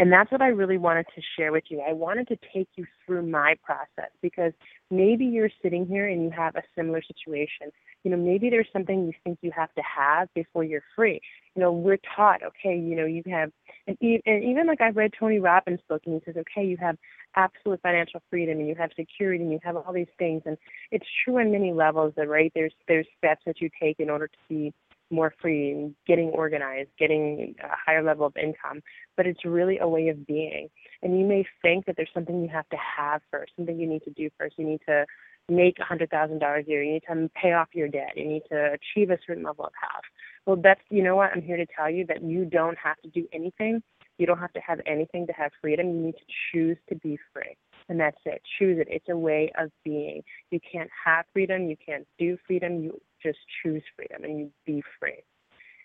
And 0.00 0.10
that's 0.10 0.32
what 0.32 0.40
I 0.40 0.48
really 0.48 0.78
wanted 0.78 1.06
to 1.14 1.22
share 1.36 1.52
with 1.52 1.64
you. 1.68 1.84
I 1.86 1.92
wanted 1.92 2.26
to 2.28 2.38
take 2.54 2.68
you 2.74 2.86
through 3.06 3.26
my 3.26 3.54
process 3.62 4.10
because 4.22 4.52
maybe 4.90 5.26
you're 5.26 5.50
sitting 5.62 5.86
here 5.86 6.08
and 6.08 6.24
you 6.24 6.30
have 6.30 6.56
a 6.56 6.62
similar 6.74 7.02
situation 7.02 7.70
you 8.02 8.10
know, 8.10 8.16
maybe 8.16 8.48
there's 8.48 8.68
something 8.72 9.06
you 9.06 9.12
think 9.24 9.38
you 9.42 9.50
have 9.54 9.72
to 9.74 9.82
have 9.82 10.28
before 10.34 10.64
you're 10.64 10.82
free. 10.96 11.20
You 11.54 11.62
know, 11.62 11.72
we're 11.72 11.98
taught, 12.16 12.42
okay, 12.42 12.78
you 12.78 12.96
know, 12.96 13.04
you 13.04 13.22
have, 13.30 13.50
and, 13.86 13.96
and 14.00 14.44
even 14.44 14.66
like 14.66 14.80
I've 14.80 14.96
read 14.96 15.12
Tony 15.18 15.38
Robbins' 15.38 15.80
book, 15.88 16.02
and 16.06 16.14
he 16.14 16.20
says, 16.24 16.36
okay, 16.36 16.66
you 16.66 16.76
have 16.78 16.96
absolute 17.36 17.80
financial 17.82 18.22
freedom, 18.30 18.58
and 18.58 18.68
you 18.68 18.74
have 18.76 18.90
security, 18.96 19.42
and 19.42 19.52
you 19.52 19.58
have 19.62 19.76
all 19.76 19.92
these 19.92 20.06
things, 20.18 20.42
and 20.46 20.56
it's 20.90 21.06
true 21.24 21.40
on 21.40 21.52
many 21.52 21.72
levels. 21.72 22.14
That 22.16 22.28
right, 22.28 22.50
there's 22.54 22.72
there's 22.88 23.06
steps 23.18 23.42
that 23.46 23.60
you 23.60 23.68
take 23.80 24.00
in 24.00 24.08
order 24.08 24.28
to 24.28 24.38
be 24.48 24.72
more 25.10 25.34
free 25.40 25.92
getting 26.06 26.28
organized, 26.28 26.90
getting 26.98 27.54
a 27.62 27.68
higher 27.84 28.02
level 28.02 28.26
of 28.26 28.36
income. 28.36 28.80
But 29.16 29.26
it's 29.26 29.44
really 29.44 29.78
a 29.78 29.88
way 29.88 30.08
of 30.08 30.26
being. 30.26 30.68
And 31.02 31.18
you 31.18 31.26
may 31.26 31.44
think 31.62 31.86
that 31.86 31.96
there's 31.96 32.10
something 32.14 32.42
you 32.42 32.48
have 32.48 32.68
to 32.70 32.76
have 32.76 33.22
first, 33.30 33.52
something 33.56 33.78
you 33.78 33.88
need 33.88 34.02
to 34.04 34.10
do 34.10 34.30
first. 34.38 34.56
You 34.58 34.66
need 34.66 34.80
to 34.88 35.04
make 35.48 35.78
a 35.80 35.84
hundred 35.84 36.10
thousand 36.10 36.38
dollars 36.38 36.64
a 36.66 36.70
year. 36.70 36.82
You 36.82 36.92
need 36.94 37.02
to 37.08 37.30
pay 37.40 37.52
off 37.52 37.68
your 37.72 37.88
debt. 37.88 38.12
You 38.16 38.26
need 38.26 38.42
to 38.50 38.72
achieve 38.72 39.10
a 39.10 39.18
certain 39.26 39.42
level 39.42 39.64
of 39.64 39.72
health. 39.80 40.04
Well, 40.46 40.56
that's 40.62 40.80
you 40.90 41.02
know 41.02 41.16
what 41.16 41.30
I'm 41.34 41.42
here 41.42 41.56
to 41.56 41.66
tell 41.76 41.90
you 41.90 42.06
that 42.06 42.22
you 42.22 42.44
don't 42.44 42.78
have 42.78 42.96
to 43.02 43.08
do 43.08 43.26
anything. 43.32 43.82
You 44.18 44.26
don't 44.26 44.38
have 44.38 44.52
to 44.52 44.60
have 44.60 44.80
anything 44.86 45.26
to 45.26 45.32
have 45.32 45.50
freedom. 45.60 45.88
You 45.88 46.00
need 46.06 46.14
to 46.14 46.34
choose 46.52 46.76
to 46.88 46.94
be 46.96 47.18
free, 47.32 47.56
and 47.88 47.98
that's 47.98 48.18
it. 48.24 48.42
Choose 48.58 48.78
it. 48.78 48.86
It's 48.90 49.08
a 49.08 49.16
way 49.16 49.50
of 49.58 49.70
being. 49.84 50.22
You 50.50 50.60
can't 50.70 50.90
have 51.04 51.24
freedom. 51.32 51.68
You 51.68 51.76
can't 51.84 52.06
do 52.18 52.36
freedom. 52.46 52.82
You 52.82 53.00
just 53.22 53.38
choose 53.62 53.82
freedom, 53.96 54.24
and 54.24 54.38
you 54.38 54.50
be 54.66 54.82
free. 54.98 55.22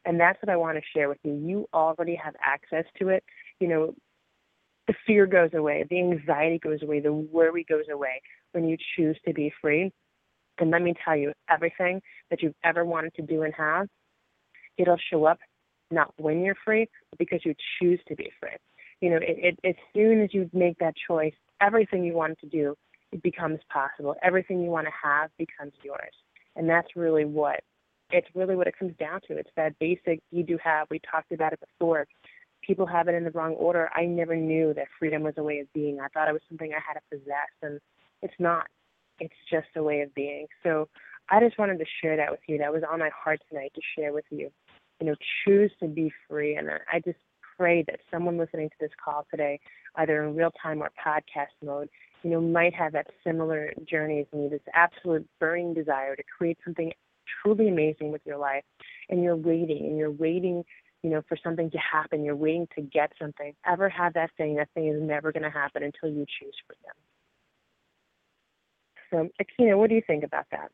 And 0.06 0.20
that's 0.20 0.42
what 0.42 0.50
I 0.50 0.56
want 0.56 0.78
to 0.78 0.84
share 0.94 1.10
with 1.10 1.18
you. 1.24 1.34
You 1.34 1.68
already 1.74 2.16
have 2.16 2.36
access 2.44 2.86
to 3.00 3.10
it. 3.10 3.24
You 3.60 3.68
know, 3.68 3.96
the 4.88 4.94
fear 5.08 5.26
goes 5.26 5.50
away, 5.54 5.84
the 5.90 6.00
anxiety 6.00 6.60
goes 6.60 6.84
away, 6.84 7.00
the 7.00 7.12
worry 7.12 7.66
goes 7.68 7.86
away 7.92 8.22
when 8.52 8.68
you 8.68 8.78
choose 8.96 9.18
to 9.28 9.34
be 9.34 9.52
free. 9.62 9.92
And 10.60 10.72
let 10.72 10.82
me 10.82 10.94
tell 11.04 11.16
you, 11.16 11.34
everything 11.50 12.02
that 12.30 12.42
you've 12.42 12.56
ever 12.64 12.86
wanted 12.86 13.14
to 13.16 13.24
do 13.24 13.42
and 13.44 13.54
have, 13.56 13.88
it'll 14.78 15.00
show 15.12 15.26
up 15.26 15.40
not 15.92 16.14
when 16.18 16.44
you're 16.44 16.56
free, 16.64 16.88
but 17.10 17.20
because 17.20 17.42
you 17.44 17.54
choose 17.80 18.00
to 18.08 18.16
be 18.16 18.32
free. 18.40 18.56
You 19.02 19.10
know, 19.10 19.18
it, 19.18 19.58
it, 19.64 19.68
as 19.68 19.76
soon 19.94 20.22
as 20.22 20.34
you 20.34 20.50
make 20.54 20.78
that 20.80 20.94
choice, 21.08 21.34
everything 21.62 22.04
you 22.04 22.14
want 22.14 22.40
to 22.40 22.48
do, 22.48 22.76
it 23.12 23.22
becomes 23.22 23.60
possible. 23.72 24.16
Everything 24.24 24.62
you 24.62 24.70
want 24.70 24.88
to 24.88 24.94
have 25.04 25.30
becomes 25.38 25.74
yours. 25.84 26.14
And 26.56 26.70
that's 26.70 26.96
really 26.96 27.26
what 27.26 27.62
it's 28.12 28.28
really 28.36 28.56
what 28.56 28.68
it 28.68 28.78
comes 28.78 28.94
down 28.98 29.20
to. 29.28 29.38
It's 29.38 29.50
that 29.56 29.78
basic 29.80 30.22
you 30.32 30.44
do 30.44 30.58
have. 30.64 30.88
We 30.90 31.00
talked 31.00 31.32
about 31.32 31.54
it 31.54 31.60
before 31.60 32.06
people 32.66 32.86
have 32.86 33.08
it 33.08 33.16
in 33.16 33.24
the 33.24 33.32
wrong 33.32 33.54
order. 33.54 33.90
I 33.96 34.06
never 34.06 34.36
knew 34.36 34.74
that 34.74 34.88
freedom 35.00 35.24
was 35.24 35.34
a 35.38 35.44
way 35.44 35.60
of 35.60 35.72
being. 35.74 36.00
I 36.00 36.08
thought 36.10 36.30
it 36.30 36.34
was 36.34 36.42
something 36.50 36.72
I 36.72 36.80
had 36.86 37.00
to 37.00 37.18
possess, 37.18 37.52
and 37.62 37.80
it's 38.22 38.34
not. 38.40 38.68
It's 39.20 39.34
just 39.50 39.68
a 39.76 39.84
way 39.84 40.02
of 40.02 40.14
being. 40.14 40.48
So 40.64 40.88
I 41.30 41.40
just 41.40 41.58
wanted 41.58 41.80
to 41.80 41.86
share 42.02 42.18
that 42.18 42.32
with 42.32 42.42
you. 42.48 42.58
That 42.58 42.74
was 42.74 42.84
on 42.90 43.00
my 43.00 43.10
heart 43.10 43.40
tonight 43.50 43.72
to 43.76 43.82
share 43.98 44.14
with 44.14 44.26
you. 44.30 44.52
You 45.00 45.08
know, 45.08 45.16
choose 45.46 45.72
to 45.80 45.88
be 45.88 46.12
free. 46.28 46.56
And 46.56 46.70
I 46.70 47.00
just 47.00 47.20
pray 47.58 47.84
that 47.88 48.00
someone 48.12 48.38
listening 48.38 48.70
to 48.70 48.76
this 48.80 48.92
call 49.04 49.26
today, 49.32 49.60
either 49.96 50.24
in 50.24 50.36
real 50.36 50.52
time 50.62 50.82
or 50.82 50.92
podcast 51.06 51.56
mode, 51.64 51.90
you 52.26 52.32
know, 52.32 52.42
might 52.42 52.74
have 52.74 52.94
that 52.94 53.08
similar 53.24 53.72
journey 53.88 54.20
as 54.20 54.38
me, 54.38 54.50
this 54.50 54.62
absolute 54.74 55.28
burning 55.40 55.76
desire 55.76 56.16
to 56.16 56.24
create 56.38 56.58
something 56.66 56.92
truly 57.44 57.70
amazing 57.70 58.12
with 58.12 58.22
your 58.26 58.38
life. 58.38 58.64
And 59.10 59.24
you're 59.24 59.36
waiting 59.36 59.86
and 59.86 59.98
you're 59.98 60.12
waiting 60.12 60.64
you 61.04 61.12
know, 61.12 61.22
for 61.30 61.38
something 61.44 61.70
to 61.70 61.78
happen, 61.78 62.24
you're 62.24 62.36
waiting 62.36 62.68
to 62.76 62.82
get 62.82 63.12
something. 63.22 63.54
Ever 63.64 63.90
have 63.90 64.16
that 64.16 64.32
thing, 64.38 64.56
that 64.56 64.70
thing 64.74 64.88
is 64.88 65.00
never 65.00 65.32
going 65.32 65.44
to 65.44 65.52
happen 65.52 65.84
until 65.84 66.10
you 66.10 66.26
choose 66.40 66.56
for 66.66 66.76
them. 66.84 66.96
So, 69.12 69.46
Aikyna, 69.46 69.78
what 69.78 69.90
do 69.90 69.96
you 69.96 70.02
think 70.08 70.24
about 70.24 70.46
that? 70.52 70.72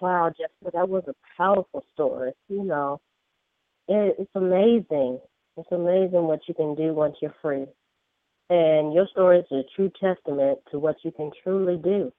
Wow, 0.00 0.30
Jessica, 0.30 0.72
that 0.76 0.88
was 0.88 1.04
a 1.06 1.14
powerful 1.36 1.84
story. 1.94 2.32
You 2.48 2.64
know, 2.64 3.00
it, 3.86 4.16
it's 4.18 4.30
amazing. 4.34 5.20
It's 5.60 5.72
amazing 5.72 6.22
what 6.22 6.40
you 6.48 6.54
can 6.54 6.74
do 6.74 6.94
once 6.94 7.16
you're 7.20 7.34
free. 7.42 7.66
And 8.48 8.94
your 8.94 9.06
story 9.08 9.40
is 9.40 9.46
a 9.52 9.62
true 9.76 9.90
testament 10.00 10.58
to 10.70 10.78
what 10.78 10.96
you 11.04 11.12
can 11.12 11.30
truly 11.42 11.76
do. 11.76 12.10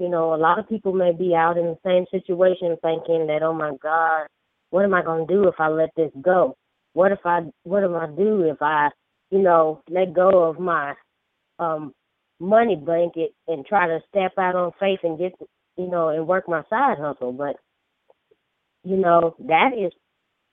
You 0.00 0.08
know, 0.08 0.34
a 0.34 0.36
lot 0.36 0.58
of 0.58 0.68
people 0.68 0.92
may 0.92 1.12
be 1.12 1.32
out 1.32 1.56
in 1.56 1.66
the 1.66 1.78
same 1.86 2.06
situation 2.10 2.76
thinking 2.82 3.28
that, 3.28 3.42
oh 3.42 3.54
my 3.54 3.70
God, 3.80 4.26
what 4.70 4.84
am 4.84 4.94
I 4.94 5.02
going 5.02 5.28
to 5.28 5.32
do 5.32 5.46
if 5.48 5.54
I 5.60 5.68
let 5.68 5.90
this 5.96 6.10
go? 6.20 6.56
What 6.92 7.12
if 7.12 7.20
I, 7.24 7.42
what 7.62 7.84
am 7.84 7.94
I 7.94 8.08
do 8.08 8.42
if 8.42 8.60
I, 8.60 8.88
you 9.30 9.38
know, 9.42 9.80
let 9.88 10.12
go 10.12 10.42
of 10.42 10.58
my 10.58 10.94
um 11.60 11.92
money 12.40 12.76
blanket 12.76 13.30
and 13.46 13.64
try 13.64 13.86
to 13.86 14.00
step 14.08 14.32
out 14.38 14.56
on 14.56 14.72
faith 14.80 15.00
and 15.04 15.18
get, 15.18 15.32
you 15.76 15.88
know, 15.88 16.08
and 16.08 16.26
work 16.26 16.48
my 16.48 16.62
side 16.68 16.98
hustle? 16.98 17.32
But, 17.32 17.56
you 18.82 18.96
know, 18.96 19.36
that 19.46 19.70
is 19.78 19.92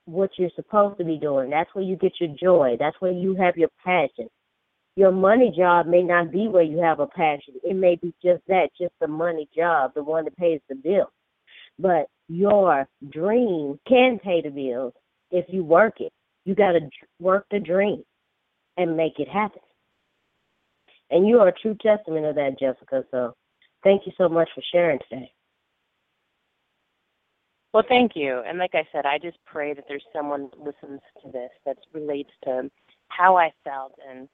what 0.06 0.32
you're 0.38 0.50
supposed 0.56 0.98
to 1.00 1.04
be 1.04 1.18
doing. 1.18 1.50
That's 1.50 1.74
where 1.74 1.84
you 1.84 1.96
get 1.96 2.13
your 2.20 2.36
joy. 2.41 2.78
That's 2.80 2.96
where 3.00 3.12
you 3.12 3.36
have 3.36 3.58
your 3.58 3.70
passion. 3.84 4.30
Your 4.96 5.12
money 5.12 5.54
job 5.56 5.88
may 5.88 6.04
not 6.04 6.32
be 6.32 6.48
where 6.48 6.63
you 6.63 6.78
have 6.80 7.00
a 7.00 7.08
passion. 7.08 7.56
It 7.63 7.76
may 7.76 7.96
be 7.96 8.13
just 8.24 8.41
that, 8.48 8.70
just 8.80 8.94
the 9.02 9.08
money 9.08 9.50
job, 9.56 9.91
the 9.94 10.04
one 10.04 10.24
that 10.26 10.38
pays 10.38 10.62
the 10.70 10.76
bill. 10.76 11.12
But 11.78 12.08
your 12.30 12.88
dream 13.12 13.80
can 13.88 14.20
pay 14.24 14.41
the 14.41 14.50
bills 14.50 14.94
if 15.32 15.46
you 15.50 15.63
work 15.63 16.00
it. 16.00 16.13
You 16.46 16.56
got 16.56 16.74
to 16.74 16.89
work 17.20 17.46
the 17.52 17.60
dream 17.60 18.04
and 18.78 18.96
make 18.96 19.20
it 19.20 19.28
happen. 19.28 19.62
And 21.10 21.28
you 21.28 21.39
are 21.39 21.50
a 21.50 21.60
true 21.60 21.76
testament 21.82 22.26
of 22.26 22.36
that, 22.36 22.60
Jessica. 22.60 23.04
So 23.12 23.34
thank 23.84 24.04
you 24.06 24.13
so 24.18 24.30
much 24.30 24.50
for 24.56 24.62
sharing 24.72 25.00
today. 25.10 25.32
Well, 27.76 27.84
thank 27.90 28.14
you. 28.16 28.42
And 28.48 28.58
like 28.58 28.74
I 28.74 28.88
said, 28.94 29.06
I 29.06 29.18
just 29.18 29.36
pray 29.44 29.74
that 29.74 29.84
there's 29.90 30.06
someone 30.14 30.44
that 30.44 30.60
listens 30.62 31.02
to 31.22 31.30
this 31.30 31.50
that 31.66 31.76
relates 31.92 32.30
to 32.46 32.72
how 33.10 33.36
I 33.36 33.52
felt. 33.66 34.00
And 34.10 34.30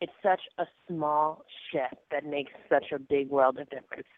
it's 0.00 0.14
such 0.22 0.40
a 0.56 0.64
small 0.88 1.44
shift 1.70 2.00
that 2.10 2.24
makes 2.24 2.52
such 2.70 2.92
a 2.94 2.98
big 2.98 3.28
world 3.28 3.58
of 3.58 3.68
difference. 3.68 4.08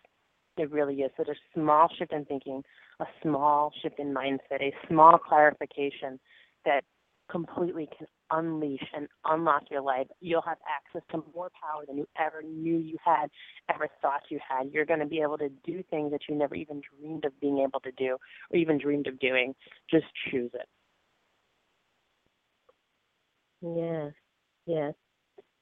It 0.59 0.71
really 0.71 1.01
is. 1.01 1.11
Such 1.17 1.27
a 1.27 1.35
small 1.53 1.89
shift 1.99 2.13
in 2.13 2.25
thinking, 2.27 2.63
a 3.01 3.07
small 3.21 3.73
shift 3.83 3.99
in 3.99 4.15
mindset, 4.15 4.63
a 4.63 4.73
small 4.89 5.19
clarification 5.19 6.21
that 6.65 6.85
completely 7.29 7.89
can 7.99 8.07
unleash 8.31 8.85
and 8.95 9.09
unlock 9.25 9.65
your 9.71 9.83
life. 9.83 10.07
You'll 10.21 10.43
have 10.43 10.59
access 10.69 11.03
to 11.11 11.25
more 11.35 11.51
power 11.61 11.85
than 11.87 11.97
you 11.97 12.07
ever 12.19 12.43
knew 12.43 12.77
you 12.77 12.97
had, 13.05 13.29
ever 13.73 13.89
thought 14.03 14.23
you 14.31 14.39
had. 14.47 14.71
You're 14.73 14.85
going 14.87 15.01
to 15.01 15.07
be 15.07 15.21
able 15.21 15.39
to 15.39 15.49
do 15.65 15.83
things 15.91 16.11
that 16.13 16.23
you 16.29 16.35
never 16.35 16.55
even 16.55 16.81
dreamed 16.99 17.25
of 17.25 17.39
being 17.41 17.59
able 17.59 17.81
to 17.81 17.93
do 17.93 18.17
or 18.51 18.57
even 18.57 18.79
dreamed 18.79 19.07
of 19.07 19.19
doing. 19.19 19.55
Just 19.91 20.07
choose 20.31 20.51
it. 20.55 20.69
Yes, 23.61 24.13
yes. 24.67 24.95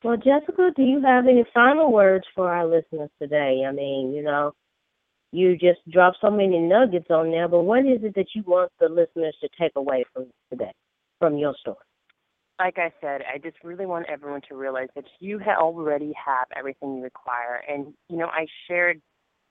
Well, 0.05 0.16
Jessica, 0.16 0.70
do 0.76 0.83
you 0.83 1.02
have 1.02 1.26
any 1.26 1.44
final 1.55 1.90
words 1.90 2.24
for 2.35 2.52
our 2.52 2.66
listeners 2.66 3.11
today? 3.20 3.64
I 3.66 3.72
mean, 3.72 4.12
you 4.12 4.22
know, 4.22 4.52
you 5.33 5.57
just 5.57 5.81
dropped 5.90 6.18
so 6.20 6.31
many 6.31 6.59
nuggets 6.59 7.11
on 7.11 7.31
there, 7.31 7.48
but 7.48 7.62
what 7.62 7.81
is 7.81 8.05
it 8.05 8.14
that 8.14 8.29
you 8.35 8.42
want 8.46 8.70
the 8.79 8.88
listeners 8.88 9.37
to 9.40 9.48
take 9.61 9.72
away 9.76 10.05
from 10.12 10.26
today, 10.50 10.72
from 11.18 11.37
your 11.38 11.55
story? 11.61 11.76
Like 12.58 12.78
I 12.78 12.92
said, 13.00 13.22
I 13.22 13.38
just 13.38 13.56
really 13.62 13.86
want 13.86 14.06
everyone 14.08 14.40
to 14.48 14.56
realize 14.56 14.88
that 14.94 15.04
you 15.20 15.38
ha- 15.38 15.60
already 15.60 16.12
have 16.24 16.46
everything 16.56 16.96
you 16.96 17.02
require. 17.02 17.62
And, 17.68 17.92
you 18.08 18.16
know, 18.16 18.26
I 18.26 18.46
shared 18.66 19.00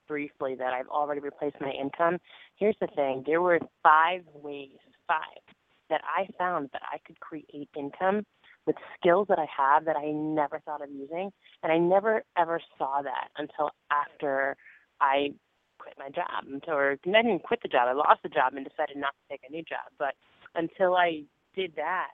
briefly 0.08 0.54
that 0.56 0.72
I've 0.72 0.88
already 0.88 1.20
replaced 1.20 1.56
my 1.60 1.70
income. 1.70 2.18
Here's 2.56 2.76
the 2.80 2.88
thing 2.88 3.24
there 3.26 3.42
were 3.42 3.60
five 3.82 4.22
ways, 4.34 4.78
five, 5.06 5.42
that 5.90 6.00
I 6.04 6.28
found 6.38 6.70
that 6.72 6.82
I 6.92 6.98
could 7.06 7.20
create 7.20 7.68
income 7.76 8.24
with 8.66 8.76
skills 8.98 9.26
that 9.28 9.38
I 9.38 9.46
have 9.56 9.84
that 9.84 9.96
I 9.96 10.10
never 10.10 10.60
thought 10.60 10.82
of 10.82 10.90
using. 10.90 11.30
And 11.62 11.72
I 11.72 11.78
never 11.78 12.24
ever 12.36 12.60
saw 12.76 13.02
that 13.02 13.28
until 13.36 13.70
after 13.90 14.56
I 15.00 15.34
quit 15.78 15.94
my 15.98 16.08
job. 16.08 16.44
Or 16.66 16.92
I 16.92 17.22
didn't 17.22 17.44
quit 17.44 17.60
the 17.62 17.68
job, 17.68 17.88
I 17.88 17.92
lost 17.92 18.22
the 18.22 18.28
job 18.28 18.54
and 18.54 18.66
decided 18.68 18.96
not 18.96 19.14
to 19.14 19.34
take 19.34 19.42
a 19.48 19.52
new 19.52 19.62
job. 19.62 19.92
But 19.98 20.14
until 20.54 20.96
I 20.96 21.22
did 21.54 21.74
that, 21.76 22.12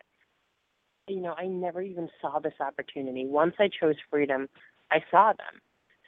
you 1.09 1.21
know, 1.21 1.35
I 1.37 1.47
never 1.47 1.83
even 1.83 2.09
saw 2.21 2.39
this 2.39 2.55
opportunity. 2.61 3.27
Once 3.27 3.55
I 3.59 3.69
chose 3.69 3.97
freedom, 4.11 4.49
I 4.91 4.99
saw 5.11 5.33
them. 5.33 5.61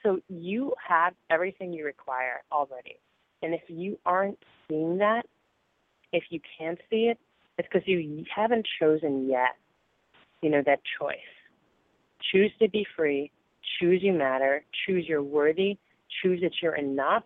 So 0.02 0.20
you 0.28 0.72
have 0.86 1.14
everything 1.30 1.72
you 1.72 1.84
require 1.84 2.42
already. 2.52 2.98
And 3.42 3.54
if 3.54 3.62
you 3.68 3.98
aren't 4.06 4.38
seeing 4.68 4.98
that, 4.98 5.26
if 6.12 6.24
you 6.30 6.40
can't 6.58 6.78
see 6.90 7.08
it, 7.10 7.18
it's 7.58 7.68
because 7.70 7.86
you 7.86 8.24
haven't 8.34 8.66
chosen 8.80 9.28
yet, 9.28 9.56
you 10.42 10.50
know, 10.50 10.62
that 10.66 10.80
choice. 10.98 11.16
Choose 12.32 12.52
to 12.60 12.68
be 12.68 12.86
free, 12.96 13.30
choose 13.78 14.02
you 14.02 14.12
matter, 14.12 14.64
choose 14.86 15.04
you're 15.08 15.22
worthy, 15.22 15.78
choose 16.22 16.40
that 16.42 16.52
you're 16.62 16.76
enough, 16.76 17.24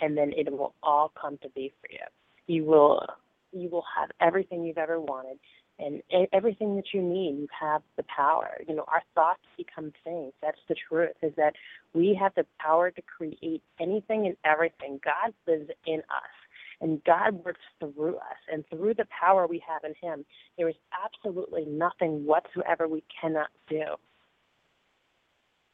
and 0.00 0.16
then 0.16 0.32
it 0.36 0.50
will 0.52 0.74
all 0.82 1.12
come 1.20 1.38
to 1.38 1.48
be 1.50 1.72
for 1.80 1.88
you. 1.90 2.54
You 2.54 2.64
will 2.64 3.04
you 3.52 3.70
will 3.70 3.84
have 3.96 4.10
everything 4.20 4.64
you've 4.64 4.78
ever 4.78 5.00
wanted 5.00 5.38
and 5.78 6.02
everything 6.32 6.76
that 6.76 6.86
you 6.94 7.02
need, 7.02 7.36
you 7.38 7.48
have 7.58 7.82
the 7.96 8.04
power. 8.04 8.62
You 8.66 8.74
know, 8.76 8.84
our 8.88 9.02
thoughts 9.14 9.42
become 9.58 9.92
things. 10.04 10.32
That's 10.40 10.58
the 10.68 10.74
truth, 10.88 11.16
is 11.22 11.32
that 11.36 11.54
we 11.92 12.18
have 12.18 12.34
the 12.34 12.46
power 12.58 12.90
to 12.90 13.02
create 13.02 13.62
anything 13.78 14.26
and 14.26 14.36
everything. 14.44 15.00
God 15.04 15.34
lives 15.46 15.70
in 15.86 15.98
us, 15.98 16.34
and 16.80 17.04
God 17.04 17.44
works 17.44 17.60
through 17.78 18.16
us. 18.16 18.38
And 18.50 18.64
through 18.70 18.94
the 18.94 19.06
power 19.20 19.46
we 19.46 19.62
have 19.68 19.84
in 19.84 19.94
Him, 20.00 20.24
there 20.56 20.68
is 20.68 20.76
absolutely 21.04 21.66
nothing 21.66 22.24
whatsoever 22.24 22.88
we 22.88 23.04
cannot 23.20 23.48
do. 23.68 23.84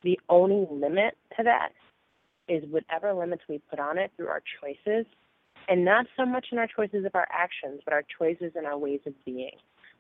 The 0.03 0.19
only 0.29 0.67
limit 0.69 1.17
to 1.37 1.45
that 1.45 1.71
is 2.49 2.65
whatever 2.71 3.15
limits 3.15 3.45
we 3.49 3.61
put 3.71 3.79
on 3.79 3.99
it 3.99 4.11
through 4.17 4.27
our 4.27 4.43
choices, 4.61 5.07
and 5.69 5.85
not 5.85 6.07
so 6.17 6.27
much 6.27 6.47
in 6.51 6.59
our 6.59 6.67
choices 6.67 7.05
of 7.05 7.15
our 7.15 7.29
actions, 7.33 7.83
but 7.85 7.95
our 7.95 8.03
choices 8.19 8.53
and 8.57 8.67
our 8.67 8.77
ways 8.77 8.99
of 9.07 9.15
being. 9.25 9.57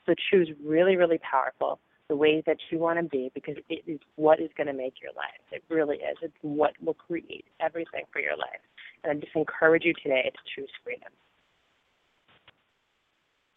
So 0.06 0.14
choose 0.30 0.50
really, 0.64 0.96
really 0.96 1.18
powerful 1.18 1.80
the 2.08 2.16
way 2.16 2.42
that 2.46 2.58
you 2.70 2.78
want 2.78 2.98
to 2.98 3.04
be 3.04 3.30
because 3.34 3.56
it 3.68 3.82
is 3.86 3.98
what 4.16 4.40
is 4.40 4.50
going 4.56 4.66
to 4.66 4.72
make 4.72 4.94
your 5.00 5.12
life. 5.16 5.40
It 5.50 5.62
really 5.70 5.96
is. 5.96 6.16
It's 6.20 6.34
what 6.42 6.72
will 6.82 6.94
create 6.94 7.46
everything 7.60 8.04
for 8.12 8.20
your 8.20 8.36
life. 8.36 8.60
And 9.02 9.16
I 9.16 9.20
just 9.20 9.34
encourage 9.34 9.84
you 9.84 9.94
today 10.02 10.30
to 10.30 10.60
choose 10.60 10.70
freedom. 10.84 11.08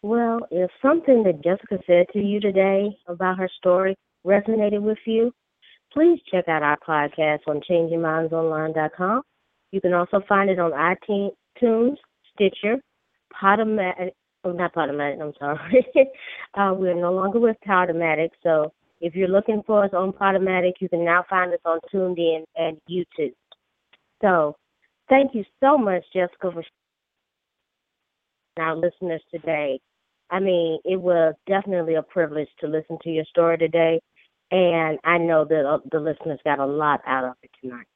Well, 0.02 0.46
if 0.50 0.70
something 0.80 1.24
that 1.24 1.42
Jessica 1.42 1.82
said 1.86 2.06
to 2.12 2.20
you 2.20 2.40
today 2.40 2.96
about 3.08 3.38
her 3.38 3.50
story 3.58 3.96
resonated 4.24 4.80
with 4.80 4.98
you, 5.04 5.32
please 5.92 6.20
check 6.30 6.48
out 6.48 6.62
our 6.62 6.78
podcast 6.78 7.40
on 7.46 7.60
changingmindsonline.com. 7.68 9.22
You 9.72 9.80
can 9.80 9.92
also 9.94 10.20
find 10.28 10.48
it 10.48 10.58
on 10.58 10.72
iTunes, 10.72 11.96
Stitcher, 12.34 12.76
Podomatic, 13.34 14.12
oh, 14.46 14.52
not 14.52 14.74
Podomatic, 14.74 15.20
I'm 15.20 15.32
sorry. 15.38 15.86
uh, 16.54 16.72
we're 16.76 16.94
no 16.94 17.12
longer 17.12 17.38
with 17.40 17.56
Podomatic, 17.66 18.30
so 18.42 18.72
if 19.00 19.14
you're 19.14 19.28
looking 19.28 19.62
for 19.66 19.84
us 19.84 19.90
on 19.92 20.12
Podomatic, 20.12 20.74
you 20.80 20.88
can 20.88 21.04
now 21.04 21.24
find 21.28 21.52
us 21.52 21.60
on 21.64 21.80
TuneIn 21.92 22.44
and 22.56 22.78
YouTube. 22.88 23.34
So 24.22 24.56
thank 25.08 25.34
you 25.34 25.44
so 25.60 25.76
much, 25.76 26.04
Jessica, 26.12 26.50
for 26.52 26.64
our 28.58 28.76
listeners 28.76 29.22
today. 29.30 29.80
I 30.30 30.40
mean, 30.40 30.78
it 30.84 31.00
was 31.00 31.34
definitely 31.46 31.94
a 31.94 32.02
privilege 32.02 32.48
to 32.60 32.66
listen 32.66 32.98
to 33.02 33.10
your 33.10 33.24
story 33.26 33.58
today, 33.58 34.00
and 34.50 34.98
I 35.04 35.18
know 35.18 35.44
that 35.44 35.66
uh, 35.66 35.78
the 35.92 36.00
listeners 36.00 36.40
got 36.44 36.58
a 36.58 36.66
lot 36.66 37.00
out 37.06 37.24
of 37.24 37.34
it 37.42 37.50
tonight. 37.62 37.86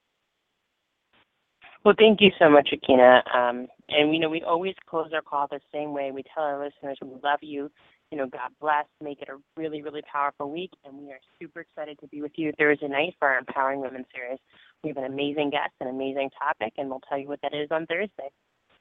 Well, 1.84 1.94
thank 1.98 2.20
you 2.20 2.30
so 2.38 2.50
much, 2.50 2.70
Aikyna. 2.74 3.22
Um, 3.34 3.66
and 3.88 4.12
you 4.12 4.20
know, 4.20 4.28
we 4.28 4.42
always 4.42 4.74
close 4.86 5.10
our 5.14 5.22
call 5.22 5.46
the 5.48 5.60
same 5.72 5.92
way. 5.92 6.10
We 6.10 6.22
tell 6.34 6.44
our 6.44 6.62
listeners 6.62 6.98
we 7.02 7.18
love 7.24 7.38
you. 7.40 7.70
You 8.10 8.18
know, 8.18 8.26
God 8.26 8.50
bless. 8.60 8.86
Make 9.00 9.22
it 9.22 9.28
a 9.28 9.38
really, 9.56 9.82
really 9.82 10.02
powerful 10.12 10.50
week, 10.50 10.72
and 10.84 10.98
we 10.98 11.10
are 11.10 11.20
super 11.40 11.60
excited 11.60 11.98
to 12.00 12.08
be 12.08 12.20
with 12.20 12.32
you 12.36 12.52
Thursday 12.58 12.88
night 12.88 13.14
for 13.18 13.28
our 13.28 13.38
Empowering 13.38 13.80
Women 13.80 14.04
series. 14.14 14.38
We 14.82 14.90
have 14.90 14.98
an 14.98 15.04
amazing 15.04 15.50
guest, 15.50 15.72
an 15.80 15.88
amazing 15.88 16.30
topic, 16.38 16.74
and 16.76 16.90
we'll 16.90 17.00
tell 17.08 17.18
you 17.18 17.28
what 17.28 17.40
that 17.42 17.54
is 17.54 17.68
on 17.70 17.86
Thursday. 17.86 18.30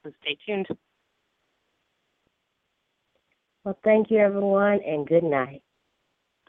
So 0.03 0.11
stay 0.21 0.37
tuned. 0.45 0.67
Well, 3.63 3.77
thank 3.83 4.09
you, 4.09 4.17
everyone, 4.17 4.79
and 4.85 5.07
good 5.07 5.23
night. 5.23 5.61